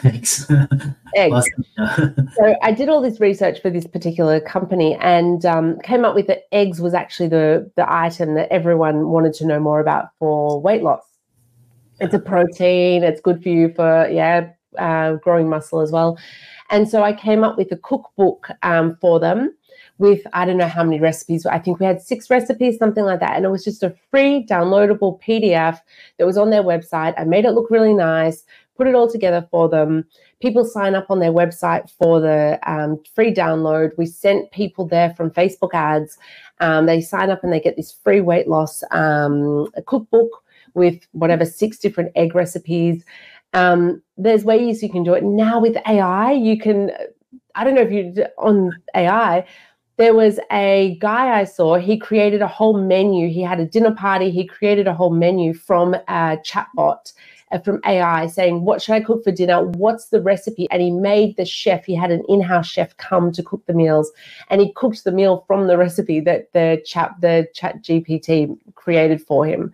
Eggs. 0.05 0.51
eggs. 1.17 1.51
so 1.77 2.57
I 2.63 2.73
did 2.73 2.89
all 2.89 3.01
this 3.01 3.19
research 3.21 3.61
for 3.61 3.71
this 3.71 3.87
particular 3.87 4.41
company 4.41 4.97
and 5.01 5.45
um, 5.45 5.79
came 5.81 6.05
up 6.05 6.15
with 6.15 6.29
that 6.29 6.43
eggs 6.53 6.81
was 6.81 6.95
actually 6.95 7.29
the 7.29 7.71
the 7.77 7.91
item 7.93 8.35
that 8.35 8.49
everyone 8.51 9.09
wanted 9.09 9.35
to 9.35 9.47
know 9.47 9.59
more 9.59 9.81
about 9.81 10.11
for 10.21 10.61
weight 10.61 10.83
loss. 10.83 11.03
It's 12.01 12.15
a 12.15 12.19
protein. 12.19 13.03
It's 13.03 13.21
good 13.21 13.43
for 13.43 13.49
you 13.49 13.73
for 13.75 14.09
yeah, 14.09 14.51
uh, 14.79 15.15
growing 15.15 15.49
muscle 15.49 15.81
as 15.81 15.91
well. 15.91 16.19
And 16.71 16.89
so 16.89 17.03
I 17.03 17.13
came 17.13 17.45
up 17.45 17.57
with 17.57 17.71
a 17.73 17.77
cookbook 17.77 18.49
um, 18.63 18.97
for 19.01 19.21
them 19.21 19.55
with 19.99 20.27
I 20.33 20.45
don't 20.45 20.59
know 20.59 20.69
how 20.69 20.85
many 20.85 21.01
recipes. 21.01 21.47
I 21.47 21.59
think 21.59 21.81
we 21.81 21.87
had 21.87 22.03
six 22.03 22.29
recipes, 22.29 22.79
something 22.79 23.05
like 23.05 23.21
that. 23.21 23.37
And 23.37 23.45
it 23.45 23.51
was 23.51 23.65
just 23.65 23.83
a 23.83 23.95
free 24.11 24.45
downloadable 24.49 25.21
PDF 25.23 25.79
that 26.19 26.27
was 26.27 26.37
on 26.37 26.51
their 26.51 26.63
website. 26.63 27.15
I 27.17 27.25
made 27.25 27.45
it 27.45 27.53
look 27.53 27.71
really 27.71 27.95
nice, 27.95 28.45
put 28.77 28.87
it 28.87 28.95
all 28.95 29.11
together 29.11 29.47
for 29.51 29.69
them. 29.69 30.05
People 30.41 30.65
sign 30.65 30.95
up 30.95 31.11
on 31.11 31.19
their 31.19 31.33
website 31.33 31.91
for 31.91 32.21
the 32.21 32.59
um, 32.71 33.03
free 33.15 33.33
download. 33.33 33.97
We 33.97 34.07
sent 34.07 34.51
people 34.51 34.87
there 34.87 35.15
from 35.15 35.31
Facebook 35.31 35.73
ads. 35.73 36.19
Um, 36.61 36.87
they 36.87 37.01
sign 37.01 37.31
up 37.31 37.43
and 37.43 37.53
they 37.53 37.61
get 37.61 37.77
this 37.77 37.93
free 37.93 38.21
weight 38.21 38.49
loss 38.49 38.83
um, 38.91 39.69
cookbook 39.87 40.43
with 40.77 41.01
whatever 41.13 41.45
six 41.45 41.79
different 41.79 42.13
egg 42.15 42.35
recipes. 42.35 43.03
Um, 43.55 44.03
there's 44.17 44.45
ways 44.45 44.83
you 44.83 44.91
can 44.91 45.03
do 45.03 45.15
it 45.15 45.25
now 45.25 45.59
with 45.59 45.77
AI. 45.87 46.33
You 46.33 46.59
can, 46.59 46.93
I 47.55 47.65
don't 47.65 47.75
know 47.75 47.81
if 47.81 47.91
you 47.91 48.27
on 48.39 48.71
AI, 48.95 49.47
there 49.97 50.15
was 50.15 50.39
a 50.53 50.99
guy 51.01 51.41
I 51.41 51.45
saw, 51.45 51.77
he 51.77 51.99
created 51.99 52.43
a 52.43 52.47
whole 52.47 52.79
menu. 52.79 53.29
He 53.29 53.43
had 53.43 53.61
a 53.61 53.65
dinner 53.65 53.95
party, 53.95 54.31
he 54.31 54.47
created 54.47 54.87
a 54.87 54.93
whole 54.93 55.11
menu 55.11 55.55
from 55.55 55.95
a 55.95 56.37
chatbot 56.45 57.15
uh, 57.51 57.59
from 57.61 57.81
AI 57.87 58.27
saying, 58.27 58.65
What 58.65 58.83
should 58.83 58.95
I 58.95 59.01
cook 59.01 59.25
for 59.25 59.33
dinner? 59.33 59.65
What's 59.65 60.09
the 60.09 60.21
recipe? 60.21 60.69
And 60.71 60.83
he 60.83 60.91
made 60.91 61.37
the 61.37 61.47
chef, 61.47 61.87
he 61.87 61.95
had 61.95 62.11
an 62.11 62.25
in 62.29 62.43
house 62.43 62.67
chef 62.67 62.95
come 62.99 63.33
to 63.33 63.43
cook 63.43 63.65
the 63.67 63.73
meals 63.73 64.13
and 64.51 64.61
he 64.61 64.73
cooked 64.75 65.05
the 65.05 65.13
meal 65.13 65.45
from 65.47 65.67
the 65.67 65.79
recipe 65.79 66.21
that 66.21 66.53
the 66.53 66.83
chat, 66.85 67.15
the 67.21 67.49
chat 67.55 67.83
GPT 67.83 68.55
created 68.75 69.23
for 69.23 69.47
him. 69.47 69.73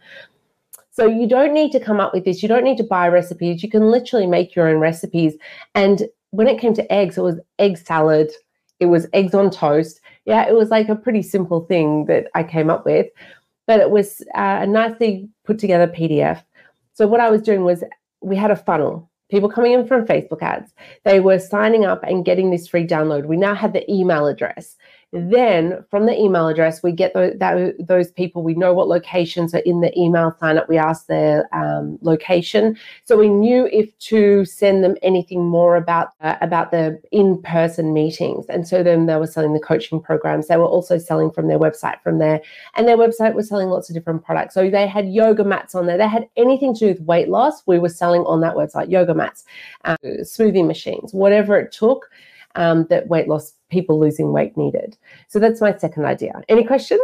So 0.93 1.07
you 1.07 1.27
don't 1.27 1.53
need 1.53 1.73
to 1.73 1.81
come 1.81 2.01
up 2.01 2.15
with 2.15 2.25
this. 2.25 2.43
You 2.43 2.49
don't 2.49 2.65
need 2.65 2.77
to 2.77 2.85
buy 2.85 3.09
recipes. 3.09 3.63
You 3.63 3.71
can 3.71 3.91
literally 3.91 4.27
make 4.27 4.55
your 4.55 4.69
own 4.69 4.79
recipes. 4.79 5.35
And 5.75 6.05
when 6.31 6.49
it 6.49 6.61
came 6.61 6.75
to 6.75 6.93
eggs, 6.93 7.19
it 7.19 7.23
was 7.23 7.41
egg 7.59 7.79
salad, 7.79 8.31
it 8.79 8.87
was 8.87 9.07
eggs 9.13 9.35
on 9.35 9.51
toast 9.51 10.01
yeah, 10.25 10.49
it 10.49 10.55
was 10.55 10.71
like 10.71 10.89
a 10.89 10.97
pretty 10.97 11.23
simple 11.23 11.61
thing 11.67 12.07
that 12.07 12.29
I 12.35 12.43
came 12.43 12.71
up 12.71 12.85
with, 12.85 13.07
but 13.67 13.81
it 13.81 13.91
was 13.91 14.23
uh, 14.35 14.61
a 14.63 14.67
nicely 14.67 15.29
put 15.45 15.59
together 15.59 15.89
PDF. 15.89 16.43
So 16.95 17.07
what 17.07 17.21
I 17.21 17.31
was 17.31 17.43
doing 17.43 17.65
was 17.65 17.83
we 18.21 18.37
had 18.37 18.51
a 18.51 18.57
funnel. 18.57 19.11
People 19.31 19.49
coming 19.49 19.73
in 19.73 19.87
from 19.87 20.07
Facebook 20.07 20.43
ads, 20.43 20.73
they 21.05 21.19
were 21.19 21.39
signing 21.39 21.87
up 21.87 22.03
and 22.03 22.25
getting 22.25 22.51
this 22.51 22.69
free 22.69 22.87
download. 22.87 23.25
We 23.25 23.37
now 23.37 23.55
had 23.55 23.73
the 23.73 23.91
email 23.91 24.27
address. 24.27 24.77
Then 25.15 25.85
from 25.91 26.07
the 26.07 26.19
email 26.19 26.49
address, 26.49 26.83
we 26.83 26.91
get 26.91 27.13
the, 27.13 27.35
that, 27.39 27.75
those 27.79 28.11
people. 28.11 28.43
We 28.43 28.55
know 28.55 28.73
what 28.73 28.89
locations 28.89 29.55
are 29.55 29.59
in 29.59 29.83
the 29.83 29.97
email 29.99 30.35
sign 30.41 30.57
up. 30.57 30.71
We 30.71 30.79
ask 30.79 31.07
their 31.07 31.55
um, 31.55 31.99
location, 32.01 32.79
so 33.05 33.19
we 33.19 33.29
knew 33.29 33.67
if 33.67 33.97
to 33.99 34.47
send 34.47 34.83
them 34.83 34.97
anything 35.03 35.45
more 35.45 35.77
about 35.77 36.13
uh, 36.23 36.37
about 36.41 36.71
the 36.71 36.99
in 37.13 37.43
person 37.43 37.93
meetings. 37.93 38.47
And 38.49 38.67
so 38.67 38.83
then 38.83 39.05
they 39.05 39.17
were 39.17 39.27
selling 39.27 39.53
the 39.53 39.61
coaching 39.61 40.01
programs. 40.01 40.49
They 40.49 40.57
were 40.57 40.65
also 40.65 40.97
selling 40.97 41.31
from 41.31 41.47
their 41.47 41.59
website 41.59 42.01
from 42.03 42.19
there, 42.19 42.41
and 42.77 42.89
their 42.89 42.97
website 42.97 43.35
was 43.35 43.51
selling 43.51 43.69
lots 43.69 43.91
of 43.91 43.95
different 43.95 44.25
products. 44.25 44.55
So 44.55 44.71
they 44.71 44.87
had 44.87 45.13
yoga 45.13 45.45
mats 45.45 45.75
on 45.75 45.85
there. 45.85 45.99
They 45.99 46.09
had 46.09 46.27
anything 46.39 46.73
to 46.73 46.81
do 46.81 46.87
with 46.87 47.03
weight 47.03 47.29
loss. 47.29 47.63
We 47.67 47.79
were 47.79 47.91
selling 47.91 48.23
on 48.23 48.41
that 48.41 48.55
website 48.55 48.91
yoga 48.91 49.13
mats, 49.13 49.45
uh, 49.85 49.99
smoothie 50.03 50.67
machines, 50.67 51.13
whatever 51.13 51.59
it 51.59 51.71
took 51.71 52.09
um, 52.55 52.87
that 52.91 53.09
weight 53.09 53.29
loss 53.29 53.55
people 53.71 53.99
losing 53.99 54.33
weight 54.33 54.57
needed. 54.57 54.97
So 55.29 55.39
that's 55.39 55.61
my 55.61 55.77
second 55.77 56.05
idea. 56.05 56.43
Any 56.49 56.65
questions? 56.65 57.01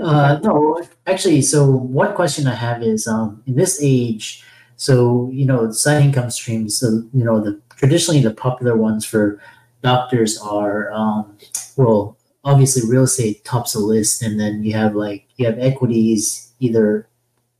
Uh, 0.00 0.38
no, 0.42 0.82
actually. 1.06 1.42
So 1.42 1.70
one 1.70 2.14
question 2.14 2.46
I 2.46 2.54
have 2.54 2.82
is, 2.82 3.06
um, 3.08 3.42
in 3.46 3.56
this 3.56 3.80
age, 3.82 4.44
so 4.76 5.28
you 5.32 5.44
know, 5.44 5.70
side 5.72 6.02
income 6.02 6.30
streams. 6.30 6.78
So 6.78 7.02
you 7.12 7.24
know, 7.24 7.40
the 7.40 7.60
traditionally 7.76 8.22
the 8.22 8.32
popular 8.32 8.76
ones 8.76 9.04
for 9.04 9.40
doctors 9.82 10.38
are, 10.38 10.92
um, 10.92 11.36
well, 11.76 12.16
obviously 12.44 12.88
real 12.88 13.04
estate 13.04 13.44
tops 13.44 13.72
the 13.72 13.80
list, 13.80 14.22
and 14.22 14.38
then 14.38 14.62
you 14.62 14.72
have 14.74 14.94
like 14.94 15.26
you 15.36 15.46
have 15.46 15.58
equities, 15.58 16.52
either 16.60 17.08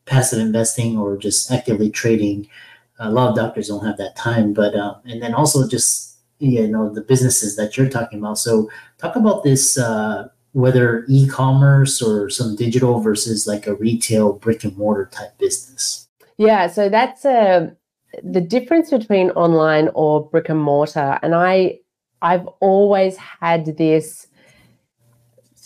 passive 0.07 0.39
investing 0.39 0.97
or 0.97 1.17
just 1.17 1.51
actively 1.51 1.91
trading. 1.91 2.49
A 3.01 3.11
lot 3.11 3.31
of 3.31 3.37
doctors 3.37 3.69
don't 3.69 3.85
have 3.85 3.97
that 3.99 4.17
time, 4.17 4.53
but 4.53 4.77
um, 4.77 4.97
and 5.05 5.23
then 5.23 5.35
also 5.35 5.67
just 5.67 6.08
you 6.39 6.67
know 6.67 6.93
the 6.93 7.01
businesses 7.01 7.57
that 7.57 7.77
you're 7.77 7.89
talking 7.89 8.19
about. 8.19 8.39
So 8.39 8.71
talk 8.99 9.17
about 9.17 9.45
this 9.45 9.79
uh, 9.79 10.29
whether 10.53 11.05
e-commerce 11.09 12.01
or 12.03 12.31
some 12.31 12.57
digital 12.57 13.01
versus 13.01 13.47
like 13.47 13.67
a 13.67 13.75
retail 13.75 14.33
brick 14.33 14.65
and 14.65 14.77
mortar 14.77 15.07
type 15.13 15.37
business. 15.39 16.09
Yeah 16.37 16.67
so 16.69 16.89
that's 16.89 17.25
uh, 17.25 17.71
the 18.23 18.41
difference 18.41 18.91
between 18.91 19.31
online 19.31 19.91
or 19.95 20.29
brick 20.29 20.49
and 20.49 20.61
mortar. 20.61 21.19
And 21.23 21.35
i 21.35 21.79
i've 22.21 22.47
always 22.61 23.17
had 23.17 23.77
this 23.77 24.27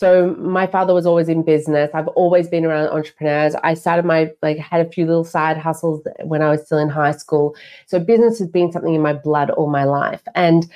so 0.03 0.35
my 0.37 0.67
father 0.67 0.93
was 0.93 1.05
always 1.05 1.29
in 1.29 1.43
business. 1.43 1.89
I've 1.93 2.09
always 2.09 2.49
been 2.49 2.65
around 2.65 2.89
entrepreneurs. 2.89 3.55
I 3.63 3.73
started 3.73 4.03
my 4.03 4.31
like 4.41 4.57
had 4.57 4.85
a 4.85 4.89
few 4.89 5.05
little 5.05 5.23
side 5.23 5.55
hustles 5.55 6.05
when 6.25 6.41
I 6.41 6.49
was 6.49 6.65
still 6.65 6.77
in 6.77 6.89
high 6.89 7.13
school. 7.13 7.55
So 7.85 7.99
business 7.99 8.37
has 8.39 8.49
been 8.49 8.69
something 8.69 8.93
in 8.93 9.01
my 9.01 9.13
blood 9.13 9.49
all 9.51 9.69
my 9.69 9.85
life. 9.85 10.21
And 10.35 10.69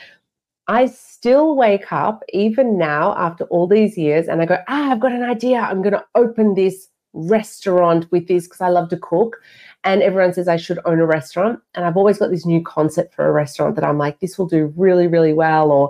I 0.69 0.86
still 0.86 1.57
wake 1.57 1.91
up 1.91 2.24
even 2.31 2.77
now 2.77 3.17
after 3.17 3.43
all 3.46 3.67
these 3.67 3.98
years 3.98 4.29
and 4.29 4.41
I 4.41 4.46
go, 4.46 4.60
"Ah, 4.69 4.91
I've 4.91 5.01
got 5.01 5.12
an 5.12 5.24
idea. 5.24 5.57
I'm 5.57 5.81
going 5.81 6.00
to 6.00 6.05
open 6.15 6.53
this 6.53 6.88
restaurant 7.12 8.10
with 8.13 8.29
this 8.29 8.46
because 8.46 8.62
I 8.62 8.69
love 8.69 8.88
to 8.91 8.98
cook." 8.98 9.41
And 9.84 10.01
everyone 10.01 10.34
says 10.36 10.48
I 10.48 10.55
should 10.55 10.79
own 10.86 11.01
a 11.01 11.05
restaurant. 11.05 11.60
And 11.75 11.84
I've 11.84 11.98
always 11.98 12.17
got 12.17 12.31
this 12.31 12.46
new 12.46 12.63
concept 12.63 13.13
for 13.13 13.27
a 13.27 13.34
restaurant 13.34 13.75
that 13.75 13.84
I'm 13.84 13.98
like, 13.98 14.22
this 14.22 14.38
will 14.38 14.48
do 14.48 14.74
really, 14.77 15.07
really 15.07 15.34
well 15.34 15.69
or 15.69 15.89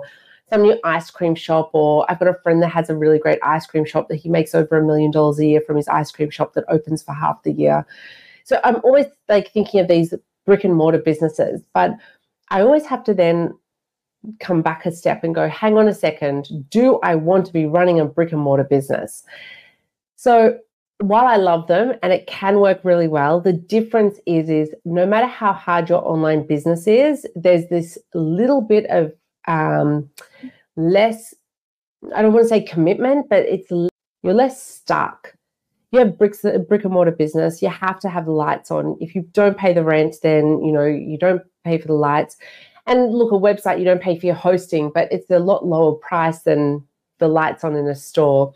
some 0.50 0.62
new 0.62 0.78
ice 0.84 1.10
cream 1.10 1.34
shop, 1.34 1.70
or 1.72 2.10
I've 2.10 2.18
got 2.18 2.28
a 2.28 2.38
friend 2.42 2.62
that 2.62 2.68
has 2.68 2.88
a 2.88 2.96
really 2.96 3.18
great 3.18 3.38
ice 3.42 3.66
cream 3.66 3.84
shop 3.84 4.08
that 4.08 4.16
he 4.16 4.28
makes 4.28 4.54
over 4.54 4.78
a 4.78 4.84
million 4.84 5.10
dollars 5.10 5.38
a 5.38 5.46
year 5.46 5.60
from 5.60 5.76
his 5.76 5.88
ice 5.88 6.10
cream 6.10 6.30
shop 6.30 6.54
that 6.54 6.64
opens 6.68 7.02
for 7.02 7.12
half 7.12 7.42
the 7.42 7.52
year. 7.52 7.86
So 8.44 8.60
I'm 8.64 8.76
always 8.76 9.06
like 9.28 9.52
thinking 9.52 9.80
of 9.80 9.88
these 9.88 10.14
brick 10.46 10.64
and 10.64 10.74
mortar 10.74 10.98
businesses, 10.98 11.62
but 11.74 11.92
I 12.50 12.62
always 12.62 12.86
have 12.86 13.04
to 13.04 13.14
then 13.14 13.52
come 14.40 14.62
back 14.62 14.86
a 14.86 14.92
step 14.92 15.22
and 15.22 15.34
go, 15.34 15.48
hang 15.48 15.76
on 15.76 15.86
a 15.86 15.94
second, 15.94 16.48
do 16.70 16.98
I 17.02 17.14
want 17.14 17.46
to 17.46 17.52
be 17.52 17.66
running 17.66 18.00
a 18.00 18.04
brick 18.04 18.32
and 18.32 18.40
mortar 18.40 18.64
business? 18.64 19.22
So 20.16 20.58
while 21.00 21.26
I 21.26 21.36
love 21.36 21.68
them 21.68 21.94
and 22.02 22.12
it 22.12 22.26
can 22.26 22.58
work 22.58 22.80
really 22.82 23.06
well, 23.06 23.40
the 23.40 23.52
difference 23.52 24.18
is 24.26 24.48
is 24.48 24.74
no 24.84 25.06
matter 25.06 25.26
how 25.26 25.52
hard 25.52 25.88
your 25.88 26.04
online 26.06 26.46
business 26.46 26.86
is, 26.86 27.26
there's 27.36 27.68
this 27.68 27.98
little 28.14 28.60
bit 28.60 28.86
of 28.86 29.12
um, 29.48 30.08
less 30.76 31.34
i 32.14 32.22
don't 32.22 32.32
want 32.32 32.44
to 32.44 32.48
say 32.48 32.60
commitment 32.60 33.28
but 33.28 33.40
it's 33.40 33.72
you're 34.22 34.34
less 34.34 34.62
stuck. 34.62 35.34
You 35.90 36.00
have 36.00 36.18
bricks 36.18 36.44
a 36.44 36.58
brick 36.58 36.84
and 36.84 36.92
mortar 36.92 37.12
business 37.12 37.62
you 37.62 37.68
have 37.68 37.98
to 38.00 38.08
have 38.08 38.28
lights 38.28 38.70
on. 38.70 38.96
If 39.00 39.14
you 39.14 39.22
don't 39.32 39.56
pay 39.56 39.72
the 39.72 39.84
rent 39.84 40.16
then 40.22 40.62
you 40.62 40.72
know 40.72 40.84
you 40.84 41.18
don't 41.18 41.42
pay 41.64 41.78
for 41.78 41.88
the 41.88 41.94
lights. 41.94 42.36
And 42.86 43.14
look 43.14 43.32
a 43.32 43.34
website 43.34 43.78
you 43.78 43.84
don't 43.84 44.02
pay 44.02 44.18
for 44.18 44.26
your 44.26 44.34
hosting 44.34 44.90
but 44.94 45.10
it's 45.10 45.30
a 45.30 45.38
lot 45.38 45.66
lower 45.66 45.92
price 45.92 46.40
than 46.42 46.84
the 47.18 47.28
lights 47.28 47.64
on 47.64 47.74
in 47.74 47.86
a 47.88 47.94
store. 47.94 48.52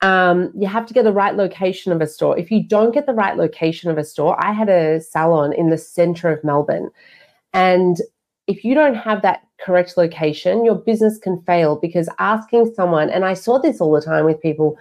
Um, 0.00 0.50
you 0.56 0.66
have 0.66 0.86
to 0.86 0.94
get 0.94 1.04
the 1.04 1.12
right 1.12 1.36
location 1.36 1.92
of 1.92 2.00
a 2.00 2.08
store. 2.08 2.36
If 2.36 2.50
you 2.50 2.66
don't 2.66 2.92
get 2.92 3.06
the 3.06 3.14
right 3.14 3.36
location 3.36 3.90
of 3.90 3.98
a 3.98 4.04
store 4.04 4.42
i 4.42 4.52
had 4.52 4.68
a 4.68 5.00
salon 5.00 5.52
in 5.52 5.70
the 5.70 5.78
center 5.78 6.30
of 6.30 6.42
melbourne 6.42 6.90
and 7.52 7.98
if 8.52 8.64
you 8.64 8.74
don't 8.74 8.94
have 8.94 9.22
that 9.22 9.46
correct 9.58 9.96
location, 9.96 10.62
your 10.62 10.74
business 10.74 11.16
can 11.16 11.42
fail 11.44 11.76
because 11.76 12.06
asking 12.18 12.74
someone, 12.74 13.08
and 13.08 13.24
I 13.24 13.32
saw 13.32 13.58
this 13.58 13.80
all 13.80 13.92
the 13.92 14.02
time 14.02 14.26
with 14.26 14.42
people, 14.42 14.76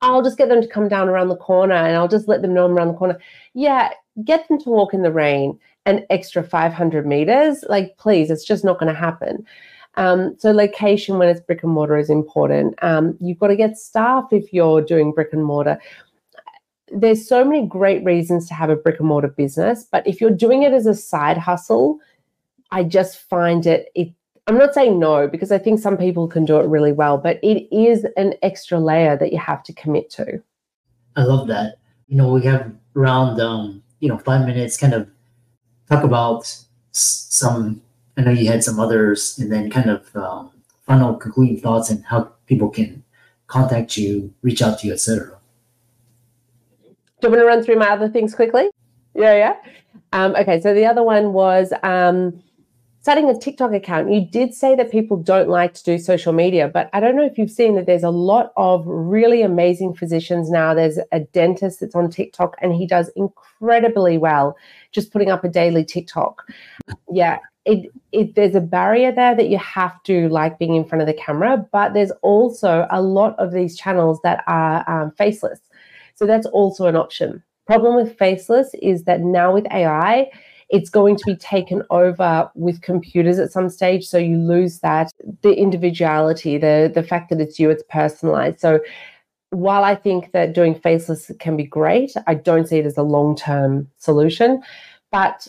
I'll 0.00 0.22
just 0.22 0.38
get 0.38 0.48
them 0.48 0.62
to 0.62 0.66
come 0.66 0.88
down 0.88 1.10
around 1.10 1.28
the 1.28 1.36
corner 1.36 1.74
and 1.74 1.94
I'll 1.96 2.08
just 2.08 2.28
let 2.28 2.40
them 2.40 2.54
know 2.54 2.64
I'm 2.64 2.72
around 2.72 2.88
the 2.88 2.94
corner. 2.94 3.18
Yeah, 3.52 3.90
get 4.24 4.48
them 4.48 4.58
to 4.60 4.70
walk 4.70 4.94
in 4.94 5.02
the 5.02 5.12
rain 5.12 5.58
an 5.84 6.06
extra 6.08 6.42
500 6.42 7.06
meters. 7.06 7.62
Like, 7.68 7.98
please, 7.98 8.30
it's 8.30 8.44
just 8.44 8.64
not 8.64 8.78
going 8.78 8.92
to 8.92 8.98
happen. 8.98 9.46
Um, 9.96 10.34
so 10.38 10.50
location 10.50 11.18
when 11.18 11.28
it's 11.28 11.40
brick 11.40 11.62
and 11.62 11.72
mortar 11.72 11.98
is 11.98 12.08
important. 12.08 12.74
Um, 12.80 13.18
you've 13.20 13.38
got 13.38 13.48
to 13.48 13.56
get 13.56 13.76
staff 13.76 14.24
if 14.30 14.50
you're 14.50 14.80
doing 14.80 15.12
brick 15.12 15.32
and 15.32 15.44
mortar. 15.44 15.78
There's 16.92 17.28
so 17.28 17.44
many 17.44 17.66
great 17.66 18.02
reasons 18.02 18.48
to 18.48 18.54
have 18.54 18.70
a 18.70 18.76
brick 18.76 18.98
and 18.98 19.08
mortar 19.08 19.28
business, 19.28 19.84
but 19.84 20.06
if 20.06 20.20
you're 20.20 20.30
doing 20.30 20.62
it 20.62 20.72
as 20.72 20.86
a 20.86 20.94
side 20.94 21.38
hustle, 21.38 21.98
I 22.72 22.84
just 22.84 23.18
find 23.28 23.66
it 23.66 23.90
it 23.94 24.12
I'm 24.46 24.58
not 24.58 24.74
saying 24.74 24.98
no 24.98 25.28
because 25.28 25.52
I 25.52 25.58
think 25.58 25.78
some 25.78 25.96
people 25.96 26.26
can 26.26 26.44
do 26.44 26.58
it 26.58 26.66
really 26.66 26.92
well, 26.92 27.18
but 27.18 27.38
it 27.42 27.68
is 27.74 28.06
an 28.16 28.34
extra 28.42 28.80
layer 28.80 29.16
that 29.16 29.32
you 29.32 29.38
have 29.38 29.62
to 29.64 29.72
commit 29.72 30.10
to. 30.10 30.42
I 31.16 31.22
love 31.22 31.46
that. 31.48 31.76
You 32.08 32.16
know, 32.16 32.32
we 32.32 32.42
have 32.42 32.72
around 32.96 33.40
um, 33.40 33.82
you 34.00 34.08
know 34.08 34.18
five 34.18 34.46
minutes, 34.46 34.76
kind 34.76 34.94
of 34.94 35.08
talk 35.88 36.02
about 36.02 36.56
some 36.92 37.82
I 38.16 38.22
know 38.22 38.32
you 38.32 38.50
had 38.50 38.62
some 38.62 38.78
others, 38.78 39.38
and 39.38 39.50
then 39.50 39.70
kind 39.70 39.88
of 39.88 40.14
um, 40.14 40.50
final 40.82 41.14
concluding 41.14 41.58
thoughts 41.58 41.90
and 41.90 42.04
how 42.04 42.32
people 42.46 42.68
can 42.68 43.02
contact 43.46 43.96
you, 43.96 44.34
reach 44.42 44.60
out 44.60 44.78
to 44.80 44.86
you, 44.86 44.92
etc. 44.92 45.38
Do 47.20 47.26
you 47.26 47.30
want 47.30 47.40
to 47.40 47.46
run 47.46 47.62
through 47.62 47.76
my 47.76 47.88
other 47.88 48.08
things 48.08 48.34
quickly? 48.34 48.68
Yeah, 49.14 49.34
yeah. 49.34 49.56
Um, 50.12 50.34
okay, 50.36 50.60
so 50.60 50.74
the 50.74 50.84
other 50.84 51.02
one 51.02 51.32
was 51.32 51.72
um, 51.82 52.42
starting 53.00 53.30
a 53.30 53.38
TikTok 53.38 53.72
account. 53.72 54.12
You 54.12 54.20
did 54.20 54.54
say 54.54 54.76
that 54.76 54.90
people 54.90 55.16
don't 55.16 55.48
like 55.48 55.74
to 55.74 55.84
do 55.84 55.98
social 55.98 56.32
media, 56.32 56.68
but 56.68 56.90
I 56.92 57.00
don't 57.00 57.16
know 57.16 57.24
if 57.24 57.38
you've 57.38 57.50
seen 57.50 57.74
that 57.76 57.86
there's 57.86 58.02
a 58.02 58.10
lot 58.10 58.52
of 58.56 58.84
really 58.86 59.42
amazing 59.42 59.94
physicians 59.94 60.50
now. 60.50 60.74
There's 60.74 60.98
a 61.10 61.20
dentist 61.20 61.80
that's 61.80 61.94
on 61.94 62.10
TikTok 62.10 62.56
and 62.60 62.74
he 62.74 62.86
does 62.86 63.10
incredibly 63.16 64.18
well 64.18 64.56
just 64.92 65.12
putting 65.12 65.30
up 65.30 65.44
a 65.44 65.48
daily 65.48 65.84
TikTok. 65.84 66.46
Yeah, 67.10 67.38
it, 67.64 67.90
it 68.12 68.34
there's 68.34 68.54
a 68.54 68.60
barrier 68.60 69.12
there 69.12 69.34
that 69.34 69.48
you 69.48 69.58
have 69.58 70.02
to 70.04 70.28
like 70.28 70.58
being 70.58 70.74
in 70.74 70.84
front 70.84 71.00
of 71.00 71.08
the 71.08 71.14
camera, 71.14 71.66
but 71.72 71.94
there's 71.94 72.12
also 72.22 72.86
a 72.90 73.00
lot 73.00 73.38
of 73.38 73.52
these 73.52 73.76
channels 73.76 74.20
that 74.24 74.44
are 74.46 74.88
um, 74.88 75.12
faceless. 75.12 75.60
So 76.14 76.26
that's 76.26 76.46
also 76.46 76.86
an 76.86 76.96
option. 76.96 77.42
Problem 77.66 77.94
with 77.94 78.18
faceless 78.18 78.74
is 78.82 79.04
that 79.04 79.20
now 79.20 79.54
with 79.54 79.66
AI, 79.70 80.30
it's 80.70 80.88
going 80.88 81.16
to 81.16 81.24
be 81.26 81.36
taken 81.36 81.82
over 81.90 82.48
with 82.54 82.80
computers 82.80 83.38
at 83.38 83.52
some 83.52 83.68
stage. 83.68 84.06
So 84.06 84.18
you 84.18 84.38
lose 84.38 84.78
that 84.80 85.10
the 85.42 85.54
individuality, 85.54 86.58
the 86.58 86.90
the 86.92 87.02
fact 87.02 87.28
that 87.30 87.40
it's 87.40 87.58
you, 87.58 87.70
it's 87.70 87.82
personalized. 87.90 88.60
So 88.60 88.80
while 89.50 89.82
I 89.82 89.96
think 89.96 90.30
that 90.32 90.52
doing 90.52 90.74
faceless 90.74 91.30
can 91.40 91.56
be 91.56 91.64
great, 91.64 92.14
I 92.26 92.34
don't 92.34 92.68
see 92.68 92.78
it 92.78 92.86
as 92.86 92.96
a 92.96 93.02
long 93.02 93.36
term 93.36 93.88
solution. 93.98 94.62
But 95.10 95.48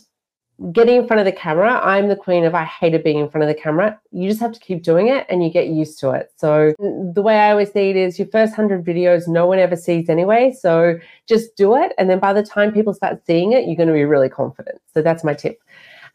getting 0.72 0.98
in 0.98 1.08
front 1.08 1.20
of 1.20 1.25
the 1.25 1.32
camera, 1.32 1.80
I'm 1.84 2.08
the 2.08 2.15
queen 2.15 2.44
of 2.44 2.53
I 2.53 2.65
hated 2.65 3.03
being 3.03 3.18
in 3.18 3.30
front 3.30 3.44
of 3.44 3.48
the 3.48 3.60
camera. 3.60 4.00
You 4.12 4.30
just 4.30 4.41
have 4.41 4.51
to 4.51 4.60
keep 4.60 4.84
doing 4.84 5.08
it 5.08 5.25
and 5.30 5.44
you 5.44 5.50
get 5.50 5.68
used 5.68 6.00
to 6.00 6.12
it. 6.12 6.32
So 6.36 6.74
the 6.80 7.22
way 7.22 7.39
I 7.39 7.51
always 7.51 7.72
see 7.72 7.89
it 7.89 7.96
is 7.96 8.20
your 8.20 8.27
first 8.27 8.51
100 8.58 8.86
videos, 8.86 9.27
no 9.27 9.48
one 9.48 9.60
ever 9.60 9.75
sees 9.75 10.08
anyway. 10.08 10.56
So 10.58 11.00
just 11.27 11.56
do 11.56 11.75
it. 11.75 11.94
And 11.98 12.10
then 12.10 12.20
by 12.20 12.34
the 12.34 12.44
time 12.44 12.72
people 12.72 12.94
start 12.94 13.25
seeing 13.25 13.53
it, 13.53 13.65
you're 13.65 13.75
going 13.75 13.88
to 13.88 13.94
be 13.94 14.06
really 14.06 14.30
confident. 14.30 14.80
So 14.94 15.01
that's 15.01 15.24
my 15.24 15.34
tip. 15.34 15.60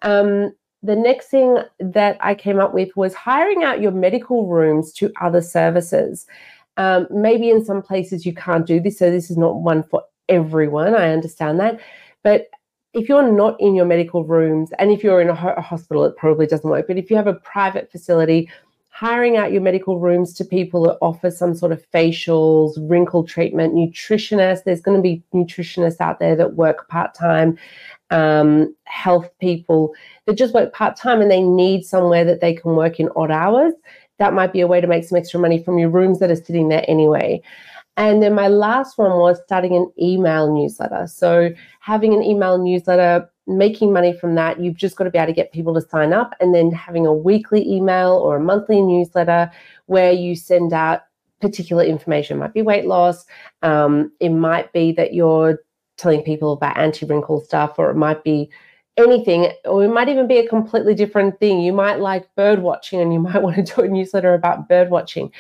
Um, 0.03 0.55
the 0.83 0.97
next 0.97 1.26
thing 1.26 1.59
that 1.81 2.17
I 2.21 2.35
came 2.35 2.61
up 2.61 2.73
with 2.73 2.95
was 2.97 3.15
hiring 3.15 3.65
out 3.65 3.81
your 3.81 3.93
medical 3.93 4.47
rooms 4.47 4.93
to 4.95 5.12
other 5.21 5.41
services. 5.41 6.26
Um, 6.76 7.09
maybe 7.11 7.50
in 7.50 7.65
some 7.65 7.83
places 7.83 8.25
you 8.25 8.35
can't 8.35 8.67
do 8.67 8.79
this. 8.79 8.99
So 8.99 9.11
this 9.11 9.31
is 9.31 9.37
not 9.37 9.57
one 9.57 9.83
for 9.83 10.05
everyone. 10.29 10.95
I 10.95 11.11
understand 11.11 11.59
that. 11.59 11.81
But 12.23 12.49
if 12.93 13.09
you're 13.09 13.31
not 13.31 13.61
in 13.61 13.75
your 13.75 13.85
medical 13.85 14.25
rooms, 14.25 14.71
and 14.78 14.90
if 14.90 15.05
you're 15.05 15.21
in 15.21 15.28
a, 15.28 15.35
ho- 15.35 15.55
a, 15.57 15.61
hospital, 15.61 16.05
it 16.05 16.16
probably 16.16 16.47
doesn't 16.47 16.69
work. 16.69 16.87
But 16.87 16.97
if 16.97 17.11
you 17.11 17.16
have 17.16 17.26
a 17.26 17.35
private 17.35 17.90
facility, 17.90 18.49
hiring 18.88 19.37
out 19.37 19.53
your 19.53 19.61
medical 19.61 20.01
rooms 20.01 20.33
to 20.33 20.44
people 20.44 20.83
that 20.85 20.96
offer 21.03 21.31
some 21.31 21.55
sort 21.55 21.70
of 21.70 21.85
facials, 21.90 22.72
wrinkle 22.88 23.25
treatment, 23.25 23.75
nutritionists, 23.75 24.64
there's 24.64 24.81
going 24.81 24.96
to 24.96 25.03
be 25.03 25.22
nutritionists 25.35 26.01
out 26.01 26.18
there 26.18 26.35
that 26.35 26.55
work 26.55 26.88
part 26.88 27.12
time, 27.14 27.59
um, 28.11 28.75
health 28.85 29.29
people 29.38 29.92
that 30.25 30.38
just 30.38 30.55
work 30.55 30.72
part 30.72 30.96
time 30.96 31.20
and 31.20 31.31
they 31.31 31.42
need 31.42 31.85
somewhere 31.85 32.25
that 32.25 32.40
they 32.40 32.55
can 32.55 32.75
work 32.75 32.99
in 32.99 33.11
odd 33.16 33.31
hours. 33.31 33.75
That 34.18 34.33
might 34.33 34.55
be 34.55 34.62
a 34.62 34.66
way 34.66 34.81
to 34.81 34.87
make 34.87 35.05
some 35.05 35.18
extra 35.18 35.38
money 35.38 35.62
from 35.62 35.79
your 35.79 35.90
rooms 35.90 36.18
that 36.20 36.31
are 36.31 36.37
sitting 36.37 36.70
there 36.70 36.85
anyway. 36.88 37.42
And 37.96 38.22
then 38.22 38.35
my 38.35 38.48
last 38.48 38.98
one 38.98 39.18
was 39.18 39.40
starting 39.44 39.74
an 39.74 39.90
email 40.00 40.52
newsletter. 40.52 41.06
So, 41.06 41.50
having 41.80 42.12
an 42.12 42.22
email 42.22 42.59
newsletter, 42.59 43.30
making 43.46 43.92
money 43.92 44.12
from 44.12 44.35
that, 44.35 44.61
you've 44.61 44.76
just 44.76 44.96
got 44.96 45.04
to 45.04 45.11
be 45.11 45.18
able 45.18 45.28
to 45.28 45.32
get 45.32 45.52
people 45.52 45.74
to 45.74 45.80
sign 45.80 46.12
up. 46.12 46.35
And 46.40 46.54
then 46.54 46.70
having 46.70 47.06
a 47.06 47.12
weekly 47.12 47.66
email 47.66 48.12
or 48.12 48.37
a 48.37 48.40
monthly 48.40 48.82
newsletter 48.82 49.50
where 49.87 50.12
you 50.12 50.37
send 50.37 50.72
out 50.72 51.02
particular 51.40 51.85
information. 51.85 52.37
It 52.37 52.40
might 52.40 52.54
be 52.54 52.62
weight 52.62 52.87
loss, 52.87 53.24
um, 53.62 54.12
it 54.20 54.30
might 54.30 54.72
be 54.72 54.92
that 54.92 55.14
you're 55.14 55.61
telling 55.96 56.22
people 56.22 56.52
about 56.52 56.76
anti 56.76 57.06
wrinkle 57.06 57.40
stuff, 57.40 57.78
or 57.78 57.90
it 57.90 57.96
might 57.96 58.24
be 58.24 58.50
anything, 58.96 59.52
or 59.64 59.85
it 59.85 59.88
might 59.88 60.09
even 60.09 60.26
be 60.26 60.38
a 60.38 60.48
completely 60.48 60.94
different 60.94 61.38
thing. 61.38 61.61
You 61.61 61.72
might 61.72 62.00
like 62.00 62.35
bird 62.35 62.61
watching 62.61 63.00
and 63.00 63.12
you 63.12 63.20
might 63.20 63.42
want 63.42 63.56
to 63.56 63.74
do 63.74 63.82
a 63.82 63.88
newsletter 63.88 64.35
about 64.35 64.68
bird 64.68 64.90
watching 64.90 65.32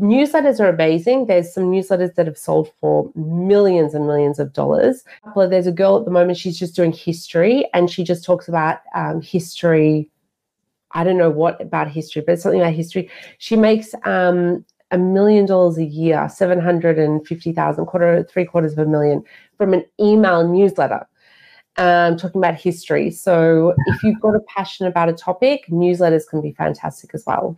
newsletters 0.00 0.60
are 0.60 0.68
amazing. 0.68 1.26
There's 1.26 1.52
some 1.52 1.64
newsletters 1.64 2.14
that 2.14 2.26
have 2.26 2.38
sold 2.38 2.70
for 2.80 3.10
millions 3.14 3.94
and 3.94 4.06
millions 4.06 4.38
of 4.38 4.52
dollars. 4.52 5.04
There's 5.34 5.66
a 5.66 5.72
girl 5.72 5.98
at 5.98 6.04
the 6.04 6.10
moment, 6.10 6.38
she's 6.38 6.58
just 6.58 6.76
doing 6.76 6.92
history 6.92 7.68
and 7.74 7.90
she 7.90 8.04
just 8.04 8.24
talks 8.24 8.48
about 8.48 8.78
um, 8.94 9.20
history. 9.20 10.10
I 10.92 11.04
don't 11.04 11.18
know 11.18 11.30
what 11.30 11.60
about 11.60 11.90
history, 11.90 12.22
but 12.26 12.40
something 12.40 12.60
about 12.60 12.74
history. 12.74 13.10
She 13.38 13.56
makes 13.56 13.94
um, 14.04 14.64
a 14.90 14.98
million 14.98 15.46
dollars 15.46 15.76
a 15.78 15.84
year, 15.84 16.28
750,000, 16.28 17.86
quarter, 17.86 18.26
three 18.30 18.44
quarters 18.44 18.72
of 18.72 18.78
a 18.78 18.86
million 18.86 19.22
from 19.56 19.74
an 19.74 19.84
email 20.00 20.46
newsletter. 20.48 21.06
Um, 21.76 22.16
talking 22.16 22.40
about 22.40 22.56
history. 22.56 23.08
So, 23.12 23.72
if 23.86 24.02
you've 24.02 24.20
got 24.20 24.34
a 24.34 24.40
passion 24.52 24.88
about 24.88 25.08
a 25.08 25.12
topic, 25.12 25.64
newsletters 25.70 26.26
can 26.28 26.40
be 26.40 26.50
fantastic 26.50 27.14
as 27.14 27.22
well. 27.24 27.56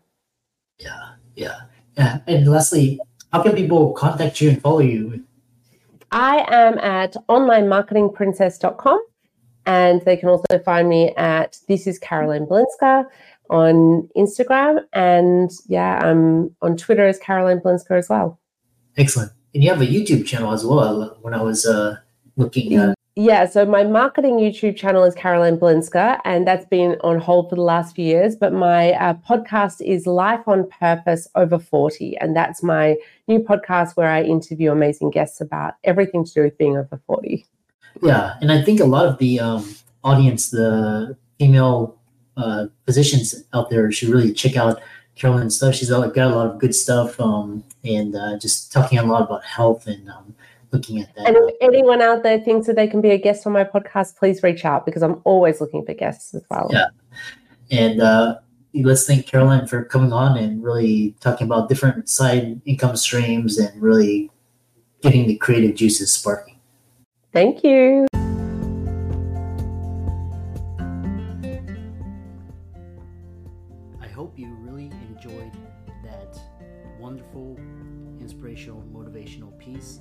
Yeah, 0.78 1.12
yeah. 1.36 1.60
Yeah. 2.00 2.20
And 2.26 2.48
lastly, 2.48 2.98
how 3.30 3.42
can 3.42 3.54
people 3.54 3.92
contact 3.92 4.40
you 4.40 4.48
and 4.48 4.62
follow 4.62 4.78
you? 4.78 5.22
I 6.10 6.46
am 6.48 6.78
at 6.78 7.14
onlinemarketingprincess.com 7.28 9.04
and 9.66 10.00
they 10.06 10.16
can 10.16 10.30
also 10.30 10.58
find 10.64 10.88
me 10.88 11.14
at 11.16 11.58
this 11.68 11.86
is 11.86 11.98
Caroline 11.98 12.46
Balinska 12.46 13.04
on 13.50 14.08
Instagram 14.16 14.80
and 14.94 15.50
yeah, 15.66 16.00
I'm 16.02 16.56
on 16.62 16.78
Twitter 16.78 17.06
as 17.06 17.18
Caroline 17.18 17.60
Balinska 17.60 17.98
as 17.98 18.08
well. 18.08 18.40
Excellent. 18.96 19.32
And 19.52 19.62
you 19.62 19.68
have 19.68 19.82
a 19.82 19.86
YouTube 19.86 20.24
channel 20.24 20.54
as 20.54 20.64
well. 20.64 21.18
When 21.20 21.34
I 21.34 21.42
was 21.42 21.66
uh, 21.66 21.96
looking 22.36 22.76
at 22.76 22.94
yeah, 23.16 23.46
so 23.46 23.66
my 23.66 23.82
marketing 23.82 24.36
YouTube 24.38 24.76
channel 24.76 25.02
is 25.04 25.14
Caroline 25.14 25.58
Balinska, 25.58 26.20
and 26.24 26.46
that's 26.46 26.64
been 26.66 26.96
on 27.02 27.18
hold 27.18 27.50
for 27.50 27.56
the 27.56 27.62
last 27.62 27.96
few 27.96 28.04
years. 28.04 28.36
But 28.36 28.52
my 28.52 28.92
uh, 28.92 29.14
podcast 29.28 29.82
is 29.82 30.06
Life 30.06 30.46
on 30.46 30.68
Purpose 30.68 31.26
Over 31.34 31.58
40, 31.58 32.16
and 32.18 32.36
that's 32.36 32.62
my 32.62 32.96
new 33.26 33.40
podcast 33.40 33.96
where 33.96 34.10
I 34.10 34.22
interview 34.22 34.70
amazing 34.70 35.10
guests 35.10 35.40
about 35.40 35.74
everything 35.82 36.24
to 36.24 36.32
do 36.32 36.42
with 36.42 36.56
being 36.56 36.76
over 36.76 37.00
40. 37.06 37.44
Yeah, 38.00 38.36
and 38.40 38.52
I 38.52 38.62
think 38.62 38.78
a 38.78 38.84
lot 38.84 39.06
of 39.06 39.18
the 39.18 39.40
um, 39.40 39.74
audience, 40.04 40.50
the 40.50 41.16
female 41.38 41.98
uh, 42.36 42.66
physicians 42.86 43.34
out 43.52 43.70
there, 43.70 43.90
should 43.90 44.08
really 44.08 44.32
check 44.32 44.56
out 44.56 44.80
Caroline's 45.16 45.56
stuff. 45.56 45.74
She's 45.74 45.90
got, 45.90 46.14
got 46.14 46.30
a 46.30 46.34
lot 46.34 46.46
of 46.46 46.58
good 46.58 46.74
stuff 46.74 47.20
um, 47.20 47.64
and 47.84 48.14
uh, 48.14 48.38
just 48.38 48.72
talking 48.72 48.98
a 48.98 49.02
lot 49.02 49.22
about 49.22 49.44
health 49.44 49.88
and 49.88 50.08
um, 50.08 50.34
looking 50.72 51.00
at 51.00 51.14
that. 51.14 51.26
And 51.26 51.36
if 51.36 51.54
anyone 51.60 52.00
out 52.00 52.22
there 52.22 52.38
thinks 52.40 52.66
that 52.66 52.76
they 52.76 52.86
can 52.86 53.00
be 53.00 53.10
a 53.10 53.18
guest 53.18 53.46
on 53.46 53.52
my 53.52 53.64
podcast, 53.64 54.16
please 54.16 54.42
reach 54.42 54.64
out 54.64 54.86
because 54.86 55.02
I'm 55.02 55.20
always 55.24 55.60
looking 55.60 55.84
for 55.84 55.94
guests 55.94 56.34
as 56.34 56.44
well. 56.50 56.70
Yeah. 56.72 56.86
And 57.70 58.00
uh, 58.00 58.38
let's 58.74 59.06
thank 59.06 59.26
Caroline 59.26 59.66
for 59.66 59.84
coming 59.84 60.12
on 60.12 60.36
and 60.36 60.62
really 60.62 61.14
talking 61.20 61.46
about 61.46 61.68
different 61.68 62.08
side 62.08 62.60
income 62.64 62.96
streams 62.96 63.58
and 63.58 63.80
really 63.80 64.30
getting 65.02 65.26
the 65.26 65.36
creative 65.36 65.74
juices 65.74 66.12
sparking. 66.12 66.58
Thank 67.32 67.64
you. 67.64 68.06
I 74.00 74.08
hope 74.08 74.38
you 74.38 74.52
really 74.60 74.90
enjoyed 75.08 75.52
that 76.04 76.38
wonderful, 76.98 77.56
inspirational, 78.20 78.82
motivational 78.92 79.56
piece 79.58 80.00